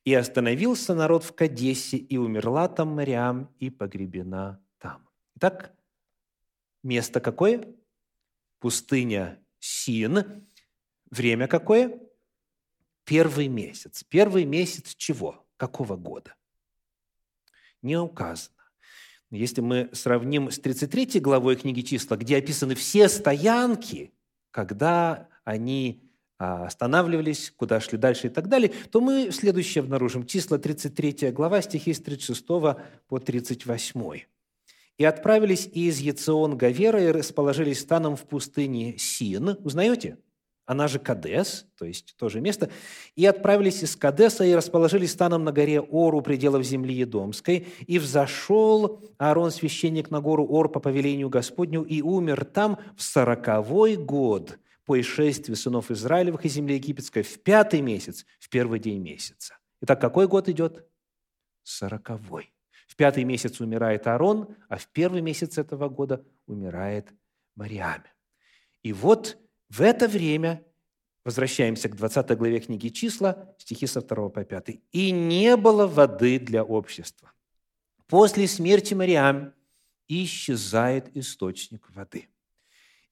И 0.05 0.15
остановился 0.15 0.95
народ 0.95 1.25
в 1.25 1.35
Кадесе, 1.35 1.97
и 1.97 2.17
умерла 2.17 2.69
там 2.69 2.89
Мариам, 2.89 3.55
и 3.59 3.71
погребена 3.71 4.61
там». 4.79 5.09
Итак, 5.37 5.73
место 6.83 7.21
какое? 7.21 7.75
Пустыня 8.59 9.39
Син. 9.59 10.47
Время 11.11 11.47
какое? 11.47 12.01
первый 13.11 13.49
месяц. 13.49 14.05
Первый 14.05 14.45
месяц 14.45 14.95
чего? 14.95 15.45
Какого 15.57 15.97
года? 15.97 16.37
Не 17.83 17.97
указано. 17.97 18.60
Если 19.31 19.61
мы 19.61 19.89
сравним 19.93 20.51
с 20.51 20.59
33 20.59 21.21
главой 21.21 21.55
книги 21.55 21.83
числа, 21.83 22.17
где 22.17 22.37
описаны 22.37 22.75
все 22.75 23.09
стоянки, 23.09 24.13
когда 24.51 25.29
они 25.45 26.03
а, 26.37 26.67
останавливались, 26.67 27.53
куда 27.57 27.81
шли 27.81 27.97
дальше 27.97 28.27
и 28.27 28.31
так 28.31 28.49
далее, 28.49 28.73
то 28.91 29.01
мы 29.01 29.31
следующее 29.31 29.83
обнаружим. 29.83 30.27
Числа 30.27 30.59
33 30.59 31.31
глава, 31.31 31.63
стихи 31.63 31.93
с 31.93 32.01
36 32.01 32.45
по 32.47 33.19
38. 33.21 34.21
«И 34.99 35.05
отправились 35.05 35.69
из 35.73 35.99
Яцион 36.01 36.57
Гавера 36.57 37.01
и 37.01 37.13
расположились 37.13 37.81
станом 37.81 38.17
в 38.17 38.23
пустыне 38.23 38.99
Син». 38.99 39.51
Узнаете? 39.63 40.19
Она 40.71 40.87
же 40.87 41.01
Кадес, 41.01 41.67
то 41.77 41.85
есть 41.85 42.15
тоже 42.17 42.41
место, 42.41 42.71
и 43.17 43.27
отправились 43.27 43.83
из 43.83 43.97
Кадеса 43.97 44.45
и 44.45 44.55
расположились 44.55 45.11
станом 45.11 45.43
на 45.43 45.51
горе 45.51 45.81
Ор 45.81 46.15
у 46.15 46.23
пределов 46.23 46.63
земли 46.63 46.95
Едомской, 46.95 47.67
и 47.89 47.99
взошел 47.99 49.03
Аарон, 49.19 49.51
священник, 49.51 50.13
на 50.13 50.21
гору 50.21 50.47
Ор 50.49 50.71
по 50.71 50.79
повелению 50.79 51.29
Господню, 51.29 51.83
и 51.83 52.03
умер 52.03 52.45
там 52.45 52.79
в 52.97 53.03
сороковой 53.03 53.97
год 53.97 54.61
по 54.85 55.01
исшествию 55.01 55.57
сынов 55.57 55.91
Израилевых 55.91 56.45
из 56.45 56.53
земли 56.53 56.77
египетской 56.77 57.23
в 57.23 57.43
пятый 57.43 57.81
месяц, 57.81 58.25
в 58.39 58.49
первый 58.49 58.79
день 58.79 59.01
месяца. 59.01 59.59
Итак, 59.83 60.01
какой 60.01 60.29
год 60.29 60.49
идет? 60.49 60.87
Сороковой. 61.65 62.55
В 62.87 62.95
пятый 62.95 63.25
месяц 63.25 63.61
умирает 63.61 64.07
Аарон, 64.07 64.55
а 64.69 64.77
в 64.77 64.87
первый 64.87 65.21
месяц 65.21 65.59
этого 65.59 65.89
года 65.89 66.25
умирает 66.47 67.13
Мариаме. 67.57 68.15
И 68.85 68.93
вот 68.93 69.37
в 69.71 69.81
это 69.81 70.09
время, 70.09 70.65
возвращаемся 71.25 71.89
к 71.89 71.97
20 71.97 72.37
главе 72.37 72.59
книги 72.59 72.89
«Числа», 72.89 73.55
стихи 73.57 73.87
со 73.87 74.03
2 74.03 74.29
по 74.29 74.45
5. 74.45 74.81
«И 74.91 75.11
не 75.13 75.57
было 75.57 75.87
воды 75.87 76.41
для 76.41 76.65
общества. 76.65 77.33
После 78.09 78.49
смерти 78.49 78.95
Мариам 78.95 79.55
исчезает 80.09 81.17
источник 81.17 81.89
воды. 81.95 82.29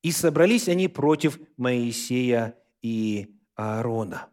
И 0.03 0.11
собрались 0.11 0.69
они 0.69 0.89
против 0.89 1.39
Моисея 1.57 2.57
и 2.83 3.37
Аарона. 3.55 4.29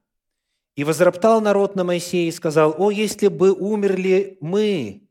И 0.76 0.84
возроптал 0.84 1.42
народ 1.42 1.76
на 1.76 1.84
Моисея 1.84 2.28
и 2.28 2.32
сказал, 2.32 2.76
«О, 2.78 2.90
если 2.90 3.28
бы 3.28 3.54
умерли 3.54 4.40
мы, 4.42 5.05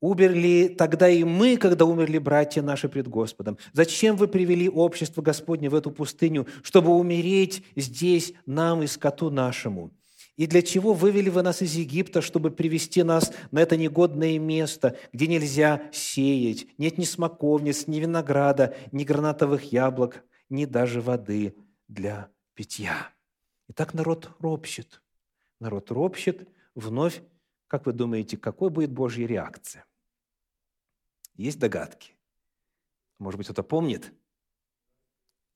Умерли 0.00 0.74
тогда 0.78 1.08
и 1.08 1.24
мы, 1.24 1.56
когда 1.56 1.84
умерли 1.84 2.18
братья 2.18 2.62
наши 2.62 2.88
пред 2.88 3.08
Господом. 3.08 3.58
Зачем 3.72 4.16
вы 4.16 4.28
привели 4.28 4.68
общество 4.68 5.22
Господне 5.22 5.68
в 5.68 5.74
эту 5.74 5.90
пустыню, 5.90 6.46
чтобы 6.62 6.90
умереть 6.96 7.64
здесь 7.74 8.32
нам 8.46 8.82
и 8.82 8.86
скоту 8.86 9.30
нашему? 9.30 9.90
И 10.36 10.46
для 10.46 10.62
чего 10.62 10.92
вывели 10.92 11.30
вы 11.30 11.42
нас 11.42 11.62
из 11.62 11.74
Египта, 11.74 12.22
чтобы 12.22 12.52
привести 12.52 13.02
нас 13.02 13.32
на 13.50 13.58
это 13.58 13.76
негодное 13.76 14.38
место, 14.38 14.96
где 15.12 15.26
нельзя 15.26 15.82
сеять, 15.92 16.68
нет 16.78 16.96
ни 16.96 17.04
смоковниц, 17.04 17.88
ни 17.88 17.98
винограда, 17.98 18.76
ни 18.92 19.02
гранатовых 19.02 19.72
яблок, 19.72 20.22
ни 20.48 20.64
даже 20.64 21.00
воды 21.00 21.56
для 21.88 22.28
питья? 22.54 23.10
И 23.66 23.72
так 23.72 23.94
народ 23.94 24.30
ропщет. 24.38 25.02
Народ 25.58 25.90
ропщет, 25.90 26.46
вновь 26.76 27.20
как 27.68 27.84
вы 27.84 27.92
думаете, 27.92 28.36
какой 28.36 28.70
будет 28.70 28.90
Божья 28.90 29.26
реакция? 29.26 29.84
Есть 31.38 31.60
догадки? 31.60 32.14
Может 33.20 33.38
быть, 33.38 33.46
кто-то 33.46 33.62
помнит? 33.62 34.12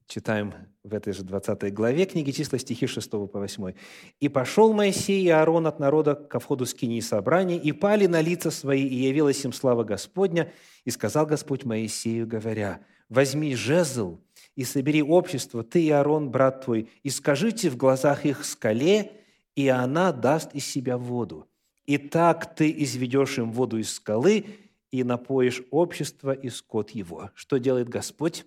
Читаем 0.07 0.55
в 0.85 0.95
этой 0.95 1.13
же 1.13 1.25
20 1.25 1.75
главе 1.75 2.07
книги 2.07 2.31
числа 2.31 2.59
стихи 2.59 2.87
6 2.87 3.11
по 3.11 3.27
8. 3.27 3.75
«И 4.21 4.29
пошел 4.29 4.73
Моисей 4.73 5.25
и 5.25 5.29
Аарон 5.29 5.67
от 5.67 5.81
народа 5.81 6.15
ко 6.15 6.39
входу 6.39 6.67
скинии 6.67 7.01
собрания, 7.01 7.59
и 7.59 7.73
пали 7.73 8.07
на 8.07 8.21
лица 8.21 8.53
свои, 8.53 8.87
и 8.87 8.95
явилась 8.95 9.45
им 9.45 9.53
слава 9.53 9.83
Господня, 9.83 10.53
и 10.85 10.91
сказал 10.91 11.27
Господь 11.27 11.65
Моисею, 11.65 12.29
говоря, 12.29 12.81
«Возьми 13.09 13.57
жезл 13.57 14.21
и 14.55 14.63
собери 14.63 15.03
общество, 15.03 15.65
ты 15.65 15.83
и 15.83 15.91
Аарон, 15.91 16.31
брат 16.31 16.65
твой, 16.65 16.91
и 17.03 17.11
скажите 17.11 17.71
в 17.71 17.77
глазах 17.77 18.25
их 18.25 18.45
скале, 18.45 19.13
и 19.57 19.67
она 19.67 20.13
даст 20.13 20.55
из 20.55 20.65
себя 20.65 20.97
воду. 20.97 21.49
И 21.87 21.99
так 21.99 22.55
ты 22.55 22.73
изведешь 22.79 23.39
им 23.39 23.51
воду 23.51 23.79
из 23.79 23.93
скалы, 23.93 24.47
и 24.93 25.03
напоишь 25.03 25.63
общество 25.73 26.33
и 26.33 26.49
скот 26.49 26.91
его». 26.91 27.33
Что 27.35 27.57
делает 27.57 27.89
Господь? 27.89 28.47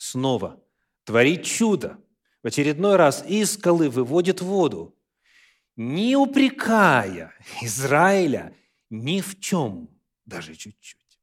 снова 0.00 0.62
творит 1.04 1.44
чудо. 1.44 2.02
В 2.42 2.46
очередной 2.46 2.96
раз 2.96 3.22
из 3.26 3.52
скалы 3.52 3.90
выводит 3.90 4.40
воду, 4.40 4.96
не 5.76 6.16
упрекая 6.16 7.34
Израиля 7.60 8.56
ни 8.88 9.20
в 9.20 9.38
чем, 9.40 9.90
даже 10.24 10.54
чуть-чуть. 10.54 11.20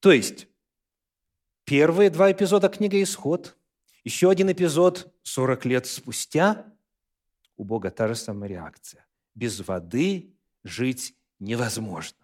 То 0.00 0.12
есть, 0.12 0.48
первые 1.64 2.08
два 2.08 2.32
эпизода 2.32 2.70
книги 2.70 3.02
«Исход», 3.02 3.56
еще 4.02 4.30
один 4.30 4.50
эпизод 4.50 5.12
40 5.24 5.64
лет 5.66 5.86
спустя, 5.86 6.72
у 7.56 7.64
Бога 7.64 7.90
та 7.90 8.08
же 8.08 8.14
самая 8.14 8.48
реакция. 8.48 9.06
Без 9.34 9.60
воды 9.60 10.34
жить 10.64 11.14
невозможно. 11.38 12.18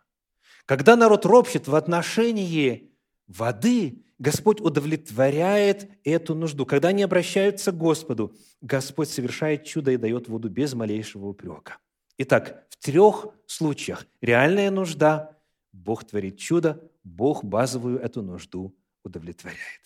Когда 0.66 0.96
народ 0.96 1.26
ропщет 1.26 1.68
в 1.68 1.74
отношении 1.74 2.92
воды, 3.26 4.04
Господь 4.18 4.60
удовлетворяет 4.60 5.90
эту 6.04 6.34
нужду. 6.34 6.64
Когда 6.64 6.88
они 6.88 7.02
обращаются 7.02 7.72
к 7.72 7.76
Господу, 7.76 8.36
Господь 8.60 9.08
совершает 9.08 9.64
чудо 9.64 9.90
и 9.90 9.96
дает 9.96 10.28
воду 10.28 10.48
без 10.48 10.74
малейшего 10.74 11.26
упрека. 11.26 11.78
Итак, 12.18 12.66
в 12.70 12.76
трех 12.76 13.26
случаях 13.46 14.06
реальная 14.20 14.70
нужда, 14.70 15.36
Бог 15.72 16.04
творит 16.04 16.38
чудо, 16.38 16.88
Бог 17.02 17.42
базовую 17.42 17.98
эту 17.98 18.22
нужду 18.22 18.76
удовлетворяет. 19.02 19.80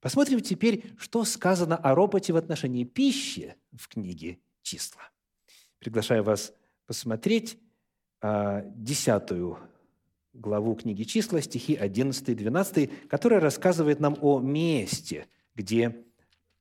Посмотрим 0.00 0.40
теперь, 0.40 0.92
что 0.98 1.24
сказано 1.24 1.76
о 1.76 1.94
ропоте 1.94 2.32
в 2.32 2.36
отношении 2.36 2.84
пищи 2.84 3.54
в 3.72 3.88
книге 3.88 4.40
«Числа». 4.62 5.02
Приглашаю 5.78 6.24
вас 6.24 6.52
посмотреть 6.86 7.58
а, 8.24 8.62
десятую 8.76 9.58
главу 10.32 10.76
книги 10.76 11.02
«Числа», 11.02 11.40
стихи 11.40 11.74
11 11.74 12.28
и 12.28 12.34
12, 12.36 13.08
которая 13.08 13.40
рассказывает 13.40 13.98
нам 13.98 14.16
о 14.20 14.38
месте, 14.38 15.26
где 15.56 16.06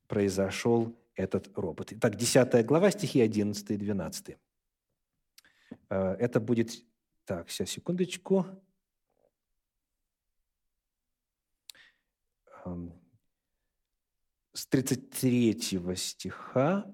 произошел 0.08 0.98
этот 1.14 1.56
ропот. 1.56 1.94
Итак, 1.94 2.16
10 2.16 2.66
глава, 2.66 2.90
стихи 2.90 3.22
11 3.22 3.70
и 3.70 3.78
12. 3.78 4.38
Э, 5.90 6.16
это 6.20 6.40
будет... 6.40 6.84
Так, 7.26 7.52
сейчас, 7.52 7.70
секундочку. 7.70 8.46
С 14.54 14.66
33 14.66 15.96
стиха. 15.96 16.92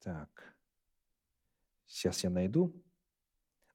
Так, 0.00 0.33
сейчас 1.94 2.24
я 2.24 2.30
найду. 2.30 2.74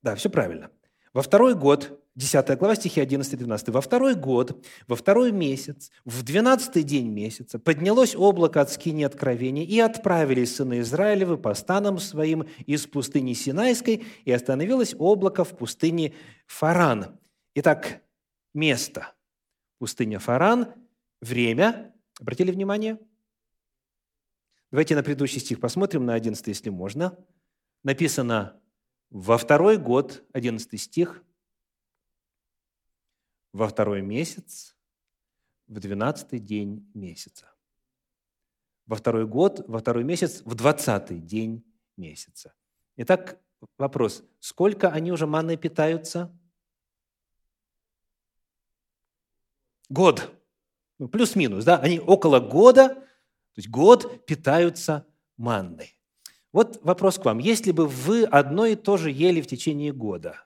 Да, 0.02 0.14
все 0.14 0.28
правильно. 0.30 0.70
Во 1.12 1.22
второй 1.22 1.54
год, 1.54 2.00
10 2.14 2.58
глава, 2.58 2.76
стихи 2.76 3.00
11-12, 3.00 3.72
во 3.72 3.80
второй 3.80 4.14
год, 4.14 4.64
во 4.86 4.94
второй 4.94 5.32
месяц, 5.32 5.90
в 6.04 6.22
двенадцатый 6.22 6.82
день 6.82 7.08
месяца 7.08 7.58
поднялось 7.58 8.14
облако 8.14 8.60
от 8.60 8.70
скини 8.70 9.02
откровения, 9.02 9.64
и 9.64 9.80
отправились 9.80 10.54
сыны 10.54 10.80
Израилевы 10.80 11.38
по 11.38 11.54
станам 11.54 11.98
своим 11.98 12.46
из 12.66 12.86
пустыни 12.86 13.32
Синайской, 13.32 14.04
и 14.24 14.32
остановилось 14.32 14.94
облако 14.98 15.42
в 15.44 15.56
пустыне 15.56 16.14
Фаран. 16.46 17.18
Итак, 17.54 18.02
место. 18.54 19.14
Пустыня 19.78 20.18
Фаран, 20.18 20.74
время. 21.20 21.94
Обратили 22.20 22.52
внимание? 22.52 22.98
Давайте 24.70 24.94
на 24.94 25.02
предыдущий 25.02 25.40
стих 25.40 25.58
посмотрим, 25.58 26.04
на 26.04 26.14
11, 26.14 26.46
если 26.46 26.70
можно. 26.70 27.18
Написано 27.82 28.60
во 29.10 29.38
второй 29.38 29.78
год, 29.78 30.22
11 30.32 30.80
стих, 30.80 31.24
во 33.52 33.68
второй 33.68 34.02
месяц, 34.02 34.76
в 35.66 35.78
двенадцатый 35.78 36.38
день 36.38 36.90
месяца. 36.94 37.52
Во 38.86 38.96
второй 38.96 39.26
год, 39.26 39.64
во 39.68 39.78
второй 39.78 40.04
месяц, 40.04 40.42
в 40.44 40.54
двадцатый 40.54 41.20
день 41.20 41.64
месяца. 41.96 42.54
Итак, 42.96 43.40
вопрос. 43.78 44.24
Сколько 44.40 44.90
они 44.90 45.12
уже 45.12 45.26
манной 45.26 45.56
питаются? 45.56 46.36
Год. 49.88 50.32
Ну, 50.98 51.08
плюс-минус, 51.08 51.64
да? 51.64 51.78
Они 51.78 51.98
около 51.98 52.40
года, 52.40 52.88
то 52.88 53.56
есть 53.56 53.68
год 53.68 54.26
питаются 54.26 55.06
манной. 55.36 55.99
Вот 56.52 56.80
вопрос 56.82 57.18
к 57.18 57.24
вам. 57.24 57.38
Если 57.38 57.70
бы 57.70 57.86
вы 57.86 58.24
одно 58.24 58.66
и 58.66 58.74
то 58.74 58.96
же 58.96 59.10
ели 59.10 59.40
в 59.40 59.46
течение 59.46 59.92
года, 59.92 60.42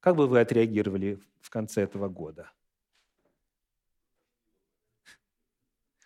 как 0.00 0.16
бы 0.16 0.26
вы 0.26 0.40
отреагировали 0.40 1.20
в 1.40 1.50
конце 1.50 1.82
этого 1.82 2.08
года? 2.08 2.50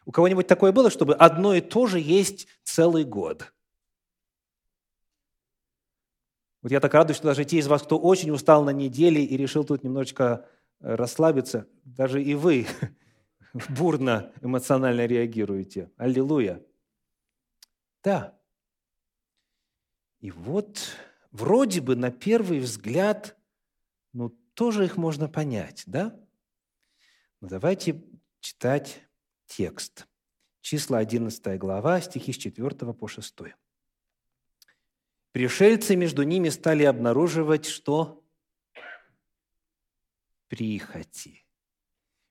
У 0.04 0.12
кого-нибудь 0.12 0.46
такое 0.46 0.72
было, 0.72 0.90
чтобы 0.90 1.14
одно 1.14 1.54
и 1.54 1.60
то 1.60 1.86
же 1.86 2.00
есть 2.00 2.48
целый 2.62 3.04
год? 3.04 3.52
Вот 6.60 6.72
я 6.72 6.80
так 6.80 6.92
радуюсь, 6.94 7.18
что 7.18 7.26
даже 7.26 7.44
те 7.44 7.58
из 7.58 7.66
вас, 7.66 7.82
кто 7.82 7.98
очень 7.98 8.30
устал 8.30 8.64
на 8.64 8.70
неделе 8.70 9.22
и 9.22 9.36
решил 9.36 9.64
тут 9.64 9.84
немножечко 9.84 10.48
э, 10.80 10.94
расслабиться, 10.94 11.68
даже 11.84 12.22
и 12.22 12.34
вы 12.34 12.66
бурно 13.68 14.32
эмоционально 14.40 15.06
реагируете. 15.06 15.90
Аллилуйя. 15.98 16.62
Да, 18.02 18.34
и 20.24 20.30
вот 20.30 20.96
вроде 21.32 21.82
бы 21.82 21.96
на 21.96 22.10
первый 22.10 22.58
взгляд, 22.58 23.36
ну, 24.14 24.30
тоже 24.54 24.86
их 24.86 24.96
можно 24.96 25.28
понять, 25.28 25.82
да? 25.84 26.18
Но 27.42 27.48
давайте 27.48 28.02
читать 28.40 29.02
текст. 29.44 30.06
Числа 30.62 30.96
11 30.96 31.58
глава, 31.58 32.00
стихи 32.00 32.32
с 32.32 32.38
4 32.38 32.94
по 32.94 33.06
6. 33.06 33.34
Пришельцы 35.32 35.94
между 35.94 36.22
ними 36.22 36.48
стали 36.48 36.84
обнаруживать, 36.84 37.66
что 37.66 38.24
прихоти. 40.48 41.44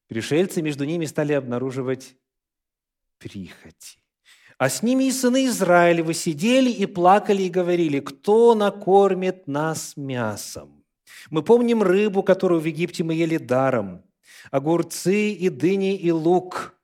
Пришельцы 0.08 0.64
между 0.64 0.84
ними 0.86 1.06
стали 1.06 1.34
обнаруживать 1.34 2.18
прихоти. 3.20 4.03
А 4.64 4.70
с 4.70 4.82
ними 4.82 5.04
и 5.04 5.12
сыны 5.12 5.48
Израилевы 5.48 6.14
сидели 6.14 6.72
и 6.72 6.86
плакали 6.86 7.44
и 7.44 7.50
говорили, 7.50 8.00
кто 8.00 8.56
накормит 8.56 9.46
нас 9.46 9.98
мясом? 9.98 10.86
Мы 11.30 11.44
помним 11.44 11.84
рыбу, 11.84 12.24
которую 12.24 12.62
в 12.62 12.64
Египте 12.64 13.04
мы 13.04 13.14
ели 13.14 13.36
даром, 13.36 14.06
огурцы 14.52 15.32
и 15.32 15.50
дыни 15.50 15.98
и 15.98 16.12
лук, 16.12 16.80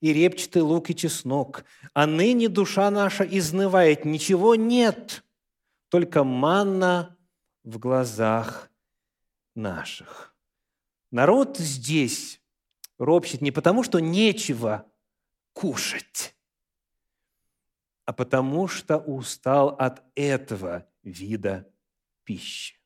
и 0.00 0.12
репчатый 0.12 0.62
лук 0.62 0.90
и 0.90 0.94
чеснок. 0.94 1.64
А 1.92 2.06
ныне 2.06 2.48
душа 2.48 2.88
наша 2.92 3.24
изнывает, 3.24 4.04
ничего 4.04 4.54
нет, 4.54 5.24
только 5.88 6.22
манна 6.22 7.18
в 7.64 7.80
глазах 7.80 8.70
наших. 9.56 10.36
Народ 11.10 11.58
здесь 11.58 12.40
ропщет 12.96 13.40
не 13.40 13.50
потому, 13.50 13.82
что 13.82 13.98
нечего 13.98 14.86
кушать, 15.52 16.33
а 18.04 18.12
потому 18.12 18.68
что 18.68 18.98
устал 18.98 19.70
от 19.70 20.02
этого 20.14 20.86
вида 21.02 21.68
пищи. 22.24 22.76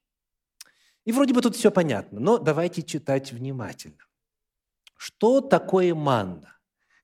И 1.05 1.13
вроде 1.13 1.33
бы 1.33 1.41
тут 1.41 1.57
все 1.57 1.71
понятно, 1.71 2.21
но 2.21 2.39
давайте 2.39 2.83
читать 2.83 3.33
внимательно. 3.33 4.05
Что 4.97 5.41
такое 5.41 5.95
манна? 5.95 6.59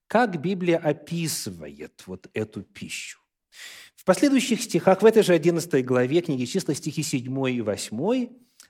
Как 0.06 0.40
Библия 0.40 0.78
описывает 0.78 2.02
вот 2.06 2.28
эту 2.34 2.62
пищу? 2.62 3.18
В 3.96 4.04
последующих 4.04 4.60
стихах, 4.60 5.00
в 5.00 5.06
этой 5.06 5.22
же 5.22 5.32
11 5.32 5.84
главе 5.84 6.20
книги 6.20 6.44
числа, 6.44 6.74
стихи 6.74 7.02
7 7.02 7.50
и 7.50 7.60
8, 7.62 8.28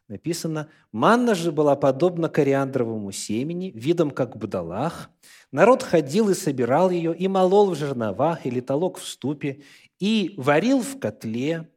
написано, 0.09 0.69
«Манна 0.93 1.35
же 1.35 1.53
была 1.53 1.77
подобна 1.77 2.29
кориандровому 2.29 3.13
семени, 3.13 3.73
видом 3.75 4.11
как 4.11 4.37
бдалах. 4.37 5.11
Народ 5.53 5.83
ходил 5.83 6.31
и 6.31 6.35
собирал 6.35 6.91
ее, 6.91 7.17
и 7.17 7.29
молол 7.29 7.71
в 7.71 7.77
жерновах, 7.77 8.45
или 8.47 8.61
толок 8.61 8.99
в 8.99 9.07
ступе, 9.07 9.63
и 9.99 10.35
варил 10.37 10.81
в 10.81 10.99
котле, 10.99 11.71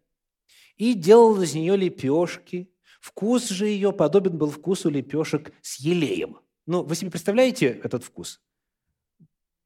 и 0.77 0.93
делал 0.93 1.41
из 1.41 1.53
нее 1.53 1.75
лепешки. 1.75 2.71
Вкус 2.99 3.49
же 3.49 3.67
ее 3.67 3.93
подобен 3.93 4.37
был 4.37 4.49
вкусу 4.49 4.89
лепешек 4.89 5.53
с 5.61 5.79
елеем. 5.79 6.39
Ну, 6.65 6.83
вы 6.83 6.95
себе 6.95 7.11
представляете 7.11 7.67
этот 7.67 8.03
вкус? 8.03 8.41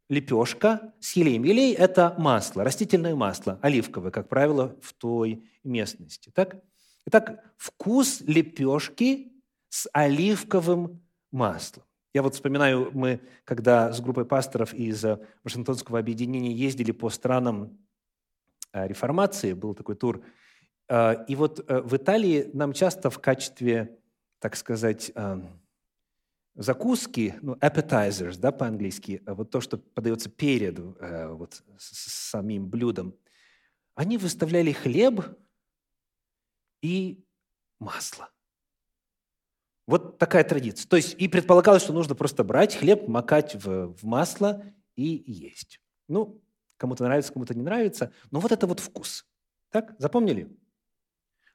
Лепешка 0.09 0.93
с 0.99 1.15
елеем. 1.15 1.43
Елей– 1.43 1.73
это 1.77 2.13
масло, 2.17 2.63
растительное 2.63 3.15
масло, 3.15 3.59
оливковое, 3.61 4.11
как 4.11 4.27
правило, 4.29 4.77
в 4.81 4.93
той 4.93 5.49
местности. 5.63 6.31
Так? 6.35 6.61
Итак, 7.07 7.43
вкус 7.57 8.21
лепешки 8.21 9.31
с 9.69 9.89
оливковым 9.91 11.01
маслом. 11.31 11.83
Я 12.13 12.21
вот 12.21 12.35
вспоминаю, 12.35 12.91
мы, 12.93 13.21
когда 13.43 13.91
с 13.91 14.01
группой 14.01 14.25
пасторов 14.25 14.73
из 14.73 15.03
Вашингтонского 15.43 15.97
объединения 15.97 16.51
ездили 16.51 16.91
по 16.91 17.09
странам 17.09 17.79
э, 18.73 18.87
реформации, 18.87 19.53
был 19.53 19.73
такой 19.73 19.95
тур, 19.95 20.21
э, 20.89 21.25
и 21.27 21.35
вот 21.35 21.63
э, 21.67 21.81
в 21.81 21.95
Италии 21.95 22.49
нам 22.53 22.73
часто 22.73 23.09
в 23.09 23.19
качестве, 23.19 23.97
так 24.39 24.55
сказать, 24.55 25.11
закуски, 26.55 27.35
ну, 27.41 27.53
appetizers, 27.55 28.37
да, 28.37 28.51
по-английски, 28.51 29.21
вот 29.25 29.51
то, 29.51 29.61
что 29.61 29.77
подается 29.77 30.29
перед 30.29 30.79
вот, 30.79 31.63
с 31.77 32.29
самим 32.31 32.67
блюдом, 32.67 33.15
они 33.95 34.17
выставляли 34.17 34.71
хлеб 34.71 35.21
и 36.81 37.23
масло. 37.79 38.29
Вот 39.87 40.17
такая 40.17 40.43
традиция. 40.43 40.87
То 40.87 40.95
есть 40.95 41.15
и 41.19 41.27
предполагалось, 41.27 41.83
что 41.83 41.93
нужно 41.93 42.15
просто 42.15 42.43
брать 42.43 42.75
хлеб, 42.75 43.07
макать 43.07 43.55
в, 43.55 43.93
в 43.93 44.03
масло 44.03 44.63
и 44.95 45.23
есть. 45.25 45.79
Ну, 46.07 46.41
кому-то 46.77 47.03
нравится, 47.03 47.33
кому-то 47.33 47.53
не 47.53 47.63
нравится, 47.63 48.13
но 48.29 48.39
вот 48.39 48.51
это 48.51 48.67
вот 48.67 48.79
вкус. 48.79 49.25
Так, 49.69 49.95
запомнили? 49.97 50.55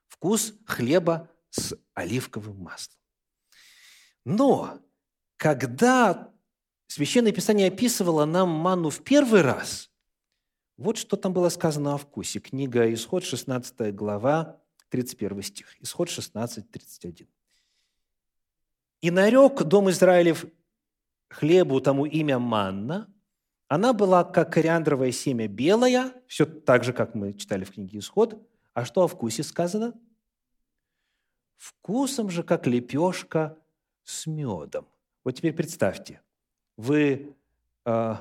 Вкус 0.08 0.54
хлеба 0.66 1.30
с 1.50 1.76
оливковым 1.94 2.58
маслом. 2.58 2.98
Но 4.24 4.80
когда 5.36 6.32
Священное 6.88 7.32
Писание 7.32 7.68
описывало 7.68 8.24
нам 8.24 8.48
манну 8.48 8.90
в 8.90 9.02
первый 9.02 9.42
раз, 9.42 9.90
вот 10.76 10.98
что 10.98 11.16
там 11.16 11.32
было 11.32 11.48
сказано 11.48 11.94
о 11.94 11.98
вкусе. 11.98 12.38
Книга 12.38 12.92
Исход, 12.92 13.24
16 13.24 13.94
глава, 13.94 14.60
31 14.96 15.42
стих. 15.42 15.66
Исход 15.82 16.08
16, 16.08 16.70
31. 16.70 17.28
«И 19.02 19.10
нарек 19.10 19.62
дом 19.62 19.90
Израилев 19.90 20.46
хлебу 21.28 21.80
тому 21.80 22.06
имя 22.06 22.38
манна, 22.38 23.06
она 23.68 23.92
была, 23.92 24.24
как 24.24 24.52
кориандровое 24.52 25.12
семя, 25.12 25.48
белая, 25.48 26.14
все 26.26 26.46
так 26.46 26.82
же, 26.84 26.92
как 26.94 27.14
мы 27.14 27.34
читали 27.34 27.64
в 27.64 27.72
книге 27.72 27.98
«Исход». 27.98 28.40
А 28.72 28.84
что 28.84 29.02
о 29.02 29.08
вкусе 29.08 29.42
сказано? 29.42 29.92
Вкусом 31.56 32.30
же, 32.30 32.42
как 32.42 32.66
лепешка 32.66 33.58
с 34.04 34.26
медом. 34.26 34.86
Вот 35.24 35.32
теперь 35.32 35.52
представьте, 35.52 36.22
вы 36.76 37.34
э, 37.84 38.14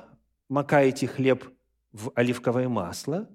макаете 0.48 1.06
хлеб 1.06 1.44
в 1.92 2.12
оливковое 2.14 2.68
масло, 2.68 3.28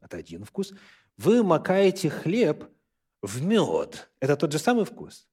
это 0.00 0.16
один 0.16 0.44
вкус, 0.44 0.72
вы 1.18 1.42
макаете 1.42 2.08
хлеб 2.08 2.64
в 3.20 3.42
мед. 3.42 4.10
Это 4.20 4.36
тот 4.36 4.52
же 4.52 4.58
самый 4.58 4.84
вкус? 4.84 5.28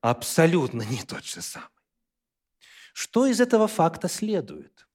Абсолютно 0.00 0.82
не 0.82 1.02
тот 1.02 1.24
же 1.24 1.40
самый. 1.40 1.68
Что 2.92 3.26
из 3.26 3.40
этого 3.40 3.68
факта 3.68 4.08
следует? 4.08 4.88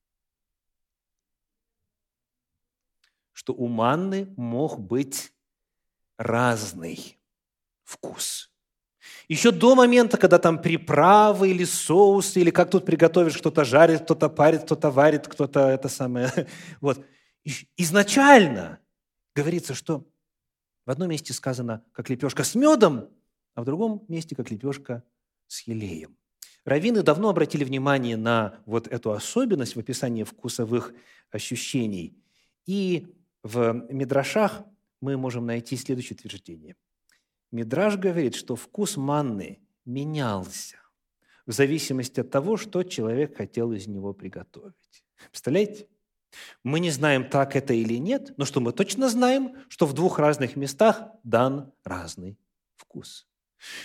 Что 3.32 3.54
у 3.54 3.68
манны 3.68 4.34
мог 4.38 4.80
быть 4.80 5.34
разный 6.18 7.18
вкус. 7.84 8.52
Еще 9.28 9.52
до 9.52 9.76
момента, 9.76 10.18
когда 10.18 10.40
там 10.40 10.62
приправы 10.62 11.52
или 11.52 11.64
соусы, 11.64 12.42
или 12.42 12.52
как 12.52 12.70
тут 12.70 12.86
приготовишь, 12.86 13.38
кто-то 13.38 13.64
жарит, 13.64 14.04
кто-то 14.04 14.30
парит, 14.30 14.64
кто-то 14.64 14.92
варит, 14.92 15.28
кто-то 15.28 15.70
это 15.70 15.88
самое. 15.88 16.32
Вот. 16.82 17.06
Изначально 17.78 18.80
говорится, 19.36 19.74
что 19.74 20.08
в 20.86 20.92
одном 20.92 21.10
месте 21.10 21.34
сказано, 21.34 21.84
как 21.92 22.10
лепешка 22.10 22.44
с 22.44 22.56
медом, 22.56 23.10
а 23.54 23.62
в 23.62 23.66
другом 23.66 24.04
месте, 24.08 24.36
как 24.36 24.50
лепешка 24.52 25.04
с 25.48 25.62
елеем. 25.62 26.18
Раввины 26.64 27.04
давно 27.04 27.30
обратили 27.30 27.64
внимание 27.64 28.18
на 28.18 28.60
вот 28.66 28.88
эту 28.88 29.12
особенность 29.12 29.76
в 29.76 29.80
описании 29.80 30.24
вкусовых 30.24 30.94
ощущений. 31.30 32.18
И 32.66 33.08
в 33.44 33.86
Мидрашах 33.92 34.64
мы 35.00 35.18
можем 35.18 35.46
найти 35.46 35.78
следующее 35.78 36.16
утверждение. 36.16 36.76
Мидраш 37.52 37.98
говорит, 37.98 38.34
что 38.34 38.56
вкус 38.56 38.98
манны 38.98 39.60
менялся 39.86 40.78
в 41.46 41.52
зависимости 41.52 42.20
от 42.20 42.32
того, 42.32 42.58
что 42.58 42.82
человек 42.84 43.38
хотел 43.38 43.72
из 43.72 43.86
него 43.86 44.14
приготовить. 44.14 45.06
Представляете? 45.30 45.88
Мы 46.64 46.80
не 46.80 46.92
знаем, 46.92 47.30
так 47.30 47.56
это 47.56 47.74
или 47.74 47.96
нет, 47.96 48.34
но 48.38 48.46
что 48.46 48.60
мы 48.60 48.72
точно 48.72 49.10
знаем, 49.10 49.56
что 49.70 49.86
в 49.86 49.94
двух 49.94 50.20
разных 50.20 50.56
местах 50.56 51.04
дан 51.24 51.72
разный 51.84 52.38
вкус. 52.76 53.28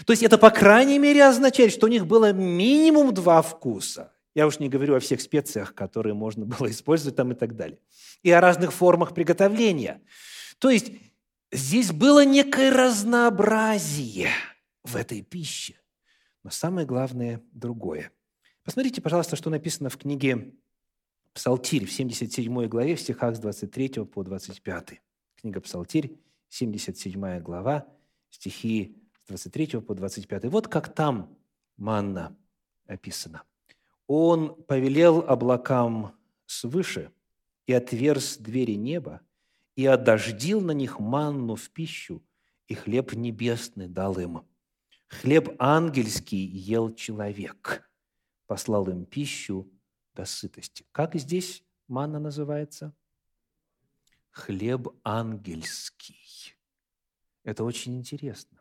То 0.04 0.12
есть 0.12 0.22
это, 0.22 0.38
по 0.38 0.50
крайней 0.50 0.98
мере, 0.98 1.24
означает, 1.24 1.72
что 1.72 1.86
у 1.86 1.90
них 1.90 2.06
было 2.06 2.32
минимум 2.32 3.14
два 3.14 3.42
вкуса. 3.42 4.12
Я 4.34 4.46
уж 4.46 4.58
не 4.58 4.68
говорю 4.68 4.94
о 4.94 5.00
всех 5.00 5.20
специях, 5.20 5.74
которые 5.74 6.14
можно 6.14 6.44
было 6.46 6.70
использовать 6.70 7.16
там 7.16 7.32
и 7.32 7.34
так 7.34 7.56
далее. 7.56 7.78
И 8.22 8.30
о 8.30 8.40
разных 8.40 8.72
формах 8.72 9.14
приготовления. 9.14 10.02
То 10.58 10.70
есть 10.70 10.92
здесь 11.50 11.92
было 11.92 12.24
некое 12.24 12.70
разнообразие 12.70 14.30
в 14.84 14.96
этой 14.96 15.22
пище. 15.22 15.74
Но 16.42 16.50
самое 16.50 16.86
главное– 16.86 17.42
другое. 17.52 18.12
Посмотрите, 18.64 19.00
пожалуйста, 19.00 19.36
что 19.36 19.50
написано 19.50 19.90
в 19.90 19.96
книге 19.96 20.54
Псалтирь 21.32 21.86
в 21.86 21.92
77 21.92 22.66
главе, 22.66 22.96
в 22.96 23.00
стихах 23.00 23.36
с 23.36 23.38
23 23.38 24.04
по 24.04 24.22
25. 24.22 25.00
Книга 25.36 25.60
Псалтирь, 25.60 26.18
77 26.48 27.40
глава, 27.40 27.86
стихи 28.30 28.96
с 29.24 29.28
23 29.28 29.80
по 29.80 29.94
25. 29.94 30.46
Вот 30.46 30.68
как 30.68 30.92
там 30.92 31.36
манна 31.76 32.36
описана. 32.86 33.44
«Он 34.06 34.60
повелел 34.64 35.20
облакам 35.20 36.16
свыше 36.46 37.12
и 37.66 37.72
отверз 37.72 38.36
двери 38.38 38.74
неба, 38.74 39.20
и 39.76 39.86
одождил 39.86 40.60
на 40.60 40.72
них 40.72 40.98
манну 40.98 41.54
в 41.54 41.70
пищу, 41.70 42.22
и 42.66 42.74
хлеб 42.74 43.14
небесный 43.14 43.86
дал 43.86 44.18
им. 44.18 44.42
Хлеб 45.06 45.54
ангельский 45.58 46.44
ел 46.44 46.92
человек, 46.92 47.88
послал 48.46 48.88
им 48.88 49.04
пищу 49.04 49.70
до 50.14 50.24
сытости. 50.24 50.84
Как 50.92 51.14
здесь 51.14 51.64
манна 51.88 52.18
называется? 52.18 52.94
Хлеб 54.30 54.88
ангельский. 55.04 56.54
Это 57.44 57.64
очень 57.64 57.96
интересно. 57.96 58.58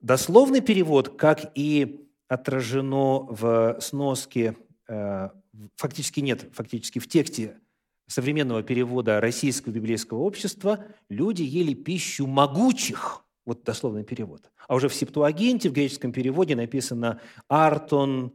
Дословный 0.00 0.60
перевод, 0.60 1.16
как 1.16 1.52
и 1.54 2.08
отражено 2.28 3.20
в 3.20 3.80
сноске, 3.80 4.56
э, 4.88 5.30
фактически 5.76 6.20
нет, 6.20 6.50
фактически 6.52 6.98
в 6.98 7.08
тексте 7.08 7.60
современного 8.06 8.62
перевода 8.62 9.20
Российского 9.20 9.72
библейского 9.72 10.18
общества, 10.18 10.84
люди 11.08 11.42
ели 11.42 11.74
пищу 11.74 12.26
могучих, 12.26 13.24
вот 13.44 13.64
дословный 13.64 14.04
перевод. 14.04 14.50
А 14.68 14.74
уже 14.74 14.88
в 14.88 14.94
Септуагинте, 14.94 15.68
в 15.68 15.72
греческом 15.72 16.12
переводе 16.12 16.56
написано 16.56 17.20
«артон 17.48 18.32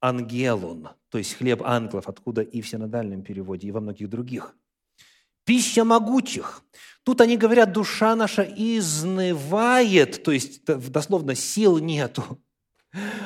ангелон», 0.00 0.90
то 1.14 1.18
есть 1.18 1.34
хлеб 1.34 1.62
ангелов, 1.62 2.08
откуда 2.08 2.42
и 2.42 2.60
в 2.60 2.68
синодальном 2.68 3.22
переводе, 3.22 3.68
и 3.68 3.70
во 3.70 3.80
многих 3.80 4.10
других. 4.10 4.56
Пища 5.44 5.84
могучих. 5.84 6.64
Тут 7.04 7.20
они 7.20 7.36
говорят, 7.36 7.70
душа 7.70 8.16
наша 8.16 8.42
изнывает, 8.42 10.24
то 10.24 10.32
есть 10.32 10.64
дословно 10.64 11.36
сил 11.36 11.78
нету. 11.78 12.42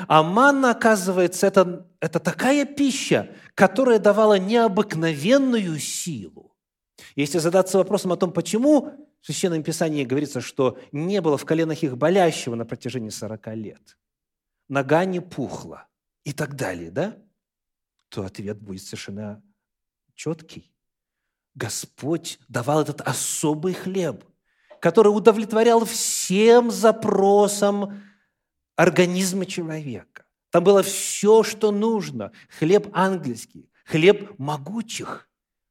А 0.06 0.22
манна, 0.22 0.72
оказывается, 0.72 1.46
это, 1.46 1.88
это 1.98 2.20
такая 2.20 2.66
пища, 2.66 3.34
которая 3.54 3.98
давала 3.98 4.38
необыкновенную 4.38 5.78
силу. 5.78 6.54
Если 7.16 7.38
задаться 7.38 7.78
вопросом 7.78 8.12
о 8.12 8.18
том, 8.18 8.32
почему 8.32 9.08
в 9.22 9.24
Священном 9.24 9.62
Писании 9.62 10.04
говорится, 10.04 10.42
что 10.42 10.78
не 10.92 11.22
было 11.22 11.38
в 11.38 11.46
коленах 11.46 11.82
их 11.82 11.96
болящего 11.96 12.54
на 12.54 12.66
протяжении 12.66 13.08
40 13.08 13.46
лет, 13.54 13.96
нога 14.68 15.06
не 15.06 15.20
пухла, 15.20 15.86
и 16.24 16.34
так 16.34 16.54
далее, 16.54 16.90
да? 16.90 17.16
То 18.08 18.24
ответ 18.24 18.60
будет 18.60 18.82
совершенно 18.82 19.42
четкий. 20.14 20.72
Господь 21.54 22.38
давал 22.48 22.82
этот 22.82 23.00
особый 23.00 23.74
хлеб, 23.74 24.24
который 24.80 25.08
удовлетворял 25.08 25.84
всем 25.84 26.70
запросам 26.70 28.02
организма 28.76 29.44
человека. 29.44 30.24
Там 30.50 30.64
было 30.64 30.82
все, 30.82 31.42
что 31.42 31.72
нужно. 31.72 32.32
Хлеб 32.58 32.88
ангельский, 32.92 33.70
хлеб 33.84 34.38
могучих. 34.38 35.28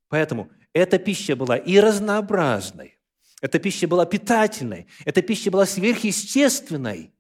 Поэтому 0.10 0.52
Эта 0.78 1.00
пища 1.00 1.36
была 1.36 1.58
и 1.58 1.80
разнообразной, 1.80 3.00
эта 3.42 3.58
пища 3.58 3.88
была 3.88 4.06
питательной, 4.06 4.88
эта 5.06 5.24
пища 5.24 5.50
была 5.50 5.66
сверхъестественной. 5.66 7.16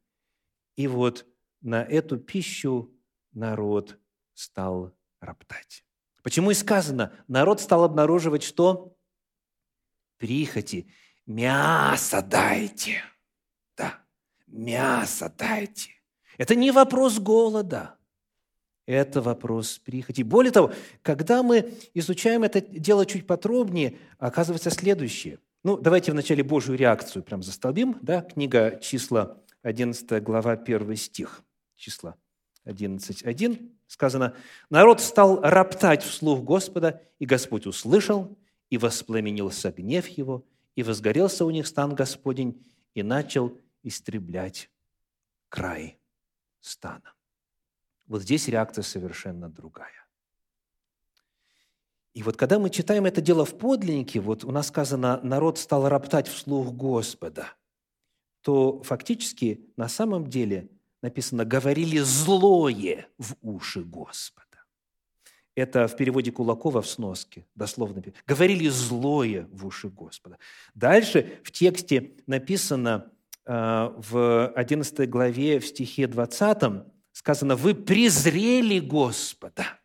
И 0.75 0.87
вот 0.87 1.25
на 1.61 1.81
эту 1.83 2.17
пищу 2.17 2.93
народ 3.33 3.97
стал 4.35 4.93
роптать. 5.19 5.83
Почему 6.23 6.51
и 6.51 6.53
сказано, 6.53 7.13
народ 7.27 7.61
стал 7.61 7.83
обнаруживать 7.83 8.43
что? 8.43 8.95
Прихоти. 10.17 10.91
Мясо 11.25 12.21
дайте. 12.21 13.01
Да, 13.75 14.03
мясо 14.47 15.33
дайте. 15.37 15.91
Это 16.37 16.55
не 16.55 16.71
вопрос 16.71 17.19
голода. 17.19 17.97
Это 18.85 19.21
вопрос 19.21 19.79
прихоти. 19.79 20.21
Более 20.21 20.51
того, 20.51 20.73
когда 21.01 21.43
мы 21.43 21.73
изучаем 21.93 22.43
это 22.43 22.61
дело 22.61 23.05
чуть 23.05 23.27
подробнее, 23.27 23.97
оказывается 24.17 24.69
следующее. 24.69 25.39
Ну, 25.63 25.77
давайте 25.77 26.13
вначале 26.13 26.43
Божью 26.43 26.75
реакцию 26.75 27.23
прям 27.23 27.43
застолбим. 27.43 27.97
Да? 28.01 28.21
Книга 28.21 28.79
числа, 28.81 29.41
11 29.61 30.23
глава, 30.23 30.53
1 30.53 30.95
стих. 30.95 31.43
Числа 31.75 32.15
11.1 32.67 33.71
сказано, 33.87 34.35
«Народ 34.69 35.01
стал 35.01 35.41
роптать 35.41 36.03
вслух 36.03 36.43
Господа, 36.43 37.01
и 37.19 37.25
Господь 37.25 37.65
услышал, 37.65 38.37
и 38.69 38.77
воспламенился 38.77 39.71
гнев 39.71 40.07
его, 40.07 40.45
и 40.75 40.83
возгорелся 40.83 41.45
у 41.45 41.49
них 41.49 41.65
стан 41.67 41.95
Господень, 41.95 42.63
и 42.93 43.03
начал 43.03 43.57
истреблять 43.83 44.69
край 45.49 45.97
стана». 46.59 47.13
Вот 48.07 48.21
здесь 48.21 48.47
реакция 48.47 48.83
совершенно 48.83 49.49
другая. 49.49 50.07
И 52.13 52.23
вот 52.23 52.35
когда 52.35 52.57
мы 52.57 52.69
читаем 52.69 53.05
это 53.05 53.21
дело 53.21 53.45
в 53.45 53.57
подлиннике, 53.57 54.19
вот 54.19 54.43
у 54.43 54.51
нас 54.51 54.67
сказано, 54.67 55.19
народ 55.21 55.59
стал 55.59 55.87
роптать 55.87 56.27
вслух 56.27 56.73
Господа, 56.73 57.53
то 58.41 58.81
фактически 58.81 59.69
на 59.75 59.87
самом 59.87 60.27
деле 60.27 60.69
написано 61.01 61.45
«говорили 61.45 61.99
злое 61.99 63.07
в 63.17 63.35
уши 63.41 63.81
Господа». 63.83 64.45
Это 65.55 65.87
в 65.87 65.95
переводе 65.95 66.31
Кулакова 66.31 66.81
в 66.81 66.87
сноске, 66.87 67.45
дословно. 67.55 68.03
«Говорили 68.27 68.67
злое 68.67 69.47
в 69.51 69.65
уши 69.65 69.89
Господа». 69.89 70.37
Дальше 70.75 71.39
в 71.43 71.51
тексте 71.51 72.11
написано 72.27 73.11
э, 73.45 73.51
в 73.97 74.47
11 74.49 75.09
главе, 75.09 75.59
в 75.59 75.65
стихе 75.65 76.07
20, 76.07 76.83
сказано, 77.11 77.55
вы 77.55 77.73
презрели 77.73 78.79
Господа. 78.79 79.79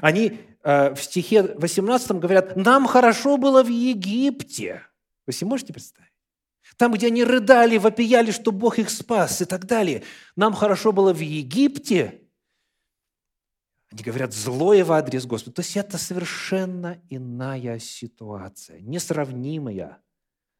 Они 0.00 0.40
э, 0.62 0.94
в 0.94 1.02
стихе 1.02 1.42
18 1.42 2.10
говорят, 2.12 2.56
нам 2.56 2.86
хорошо 2.86 3.36
было 3.36 3.62
в 3.62 3.68
Египте. 3.68 4.82
Вы 5.26 5.32
себе 5.32 5.48
можете 5.50 5.72
представить? 5.72 6.15
Там, 6.76 6.92
где 6.92 7.06
они 7.06 7.24
рыдали, 7.24 7.78
вопияли, 7.78 8.30
что 8.30 8.52
Бог 8.52 8.78
их 8.78 8.90
спас 8.90 9.40
и 9.40 9.44
так 9.44 9.66
далее. 9.66 10.02
Нам 10.36 10.52
хорошо 10.54 10.92
было 10.92 11.12
в 11.12 11.20
Египте. 11.20 12.22
Они 13.90 14.02
говорят 14.02 14.34
злое 14.34 14.84
в 14.84 14.92
адрес 14.92 15.26
Господа. 15.26 15.56
То 15.56 15.60
есть 15.60 15.76
это 15.76 15.96
совершенно 15.96 17.00
иная 17.08 17.78
ситуация, 17.78 18.80
несравнимая 18.80 20.02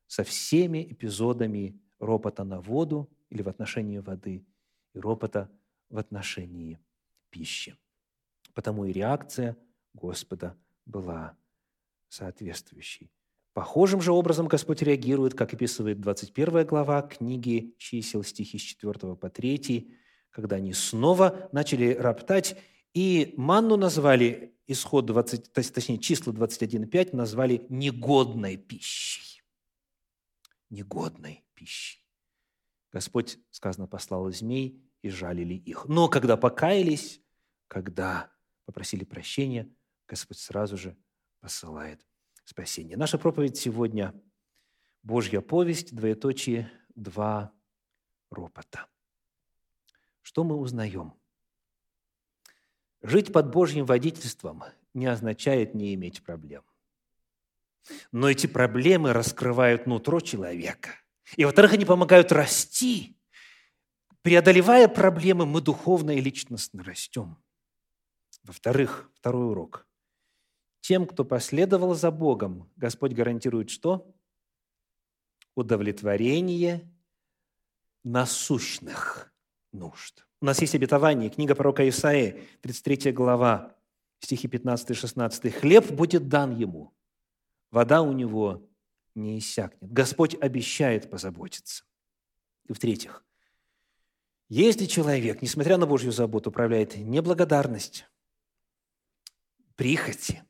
со 0.07 0.25
всеми 0.25 0.83
эпизодами 0.91 1.81
ропота 1.99 2.45
на 2.45 2.61
воду 2.61 3.11
или 3.31 3.43
в 3.43 3.49
отношении 3.49 3.99
воды– 3.99 4.47
и 4.97 5.01
ропота 5.01 5.51
в 5.91 5.99
отношении 5.99 6.81
пищи. 7.31 7.77
Потому 8.55 8.87
и 8.87 8.93
реакция 8.93 9.57
Господа 9.93 10.59
была 10.87 11.37
соответствующей. 12.09 13.11
Похожим 13.57 14.03
же 14.03 14.13
образом 14.13 14.49
Господь 14.49 14.83
реагирует, 14.83 15.33
как 15.33 15.55
описывает 15.55 15.99
21 15.99 16.67
глава 16.67 17.01
книги 17.01 17.75
чисел, 17.79 18.23
стихи 18.23 18.59
с 18.59 18.61
4 18.61 19.17
по 19.17 19.31
3, 19.31 19.97
когда 20.29 20.57
они 20.57 20.75
снова 20.75 21.49
начали 21.53 21.95
роптать, 21.95 22.59
и 22.93 23.33
манну 23.39 23.79
назвали, 23.79 24.55
исход 24.67 25.07
20, 25.07 25.55
точнее, 25.55 25.97
числа 25.97 26.35
21.5 26.35 27.17
назвали 27.17 27.65
негодной 27.71 28.59
пищей. 28.59 29.43
Негодной 30.69 31.43
пищей. 31.55 32.05
Господь, 32.93 33.39
сказано, 33.49 33.87
послал 33.87 34.31
змей, 34.33 34.83
и 35.01 35.09
жалили 35.09 35.55
их. 35.55 35.87
Но 35.87 36.11
когда 36.11 36.37
покаялись, 36.37 37.23
когда 37.69 38.31
попросили 38.67 39.05
прощения, 39.05 39.75
Господь 40.07 40.37
сразу 40.37 40.77
же 40.77 40.95
посылает 41.41 42.07
спасение. 42.47 42.97
Наша 42.97 43.19
проповедь 43.19 43.59
сегодня– 43.59 44.15
Божья 45.03 45.41
повесть, 45.41 45.95
двоеточие, 45.95 46.69
два 46.97 47.53
ропота. 48.31 48.89
Что 50.21 50.43
мы 50.43 50.57
узнаем? 50.57 51.15
Жить 53.03 53.33
под 53.33 53.53
Божьим 53.53 53.85
водительством 53.85 54.65
не 54.95 55.07
означает 55.07 55.75
не 55.75 55.95
иметь 55.95 56.25
проблем. 56.25 56.65
Но 58.11 58.29
эти 58.29 58.49
проблемы 58.49 59.13
раскрывают 59.13 59.87
нутро 59.87 60.19
человека. 60.19 60.91
И, 61.37 61.45
во-вторых, 61.45 61.75
они 61.75 61.85
помогают 61.85 62.33
расти 62.33 63.17
преодолевая 64.23 64.89
проблемы, 64.89 65.47
мы 65.47 65.61
духовно 65.61 66.17
и 66.17 66.21
личностно 66.21 66.83
растем. 66.83 67.37
Во-вторых, 68.43 69.09
второй 69.15 69.51
урок. 69.51 69.86
Тем, 70.87 71.05
кто 71.05 71.25
последовал 71.25 71.97
за 71.97 72.13
Богом, 72.13 72.71
Господь 72.77 73.13
гарантирует 73.13 73.71
что? 73.71 74.15
Удовлетворение 75.57 76.89
насущных 78.05 79.35
нужд. 79.73 80.25
У 80.41 80.47
нас 80.47 80.61
есть 80.61 80.77
обетование, 80.77 81.29
книга 81.29 81.57
пророка 81.57 81.89
Исаии, 81.89 82.41
33 82.61 83.11
глава, 83.11 83.75
стихи 84.21 84.47
15 84.47 84.91
и 84.91 84.95
16. 84.95 85.55
«Хлеб 85.55 85.91
будет 85.91 86.29
дан 86.29 86.57
ему, 86.57 86.95
вода 87.73 88.03
у 88.03 88.13
него 88.13 88.71
не 89.17 89.41
иссякнет». 89.41 89.93
Господь 89.93 90.37
обещает 90.41 91.11
позаботиться. 91.11 91.83
И 92.69 92.73
в-третьих, 92.73 93.25
если 94.49 94.87
человек, 94.87 95.43
несмотря 95.43 95.79
на 95.79 95.87
Божью 95.87 96.13
заботу, 96.13 96.51
управляет 96.51 96.97
неблагодарность, 96.97 98.07
прихоти, 99.75 100.45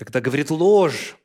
когда 0.00 0.22
говорит 0.22 0.48
ложь, 0.50 1.18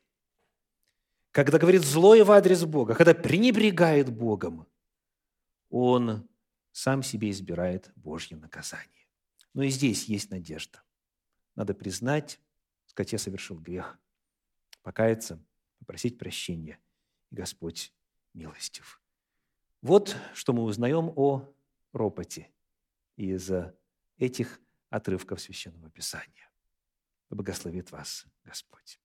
когда 1.32 1.58
говорит 1.58 1.86
злое 1.86 2.26
в 2.26 2.32
адрес 2.34 2.66
Бога, 2.66 2.94
когда 2.94 3.14
пренебрегает 3.14 4.10
Богом, 4.10 4.68
он 5.70 6.28
сам 6.74 7.02
себе 7.02 7.30
избирает 7.30 7.90
Божье 7.96 8.36
наказание. 8.36 9.08
Но 9.54 9.64
и 9.64 9.70
здесь 9.70 10.10
есть 10.10 10.30
надежда. 10.30 10.82
Надо 11.56 11.74
признать, 11.74 12.42
сказать, 12.86 13.14
я 13.14 13.18
совершил 13.18 13.58
грех, 13.58 13.98
покаяться, 14.84 15.42
попросить 15.80 16.18
прощения. 16.18 16.78
Господь 17.32 17.94
милостив. 18.34 19.02
Вот 19.82 20.18
что 20.34 20.52
мы 20.52 20.64
узнаем 20.64 21.14
о 21.16 21.50
ропоте 21.94 22.52
из 23.16 23.50
этих 24.18 24.60
отрывков 24.90 25.40
Священного 25.40 25.90
Писания. 25.90 26.50
Благословит 27.30 27.92
вас 27.92 28.26
Господь. 28.44 29.00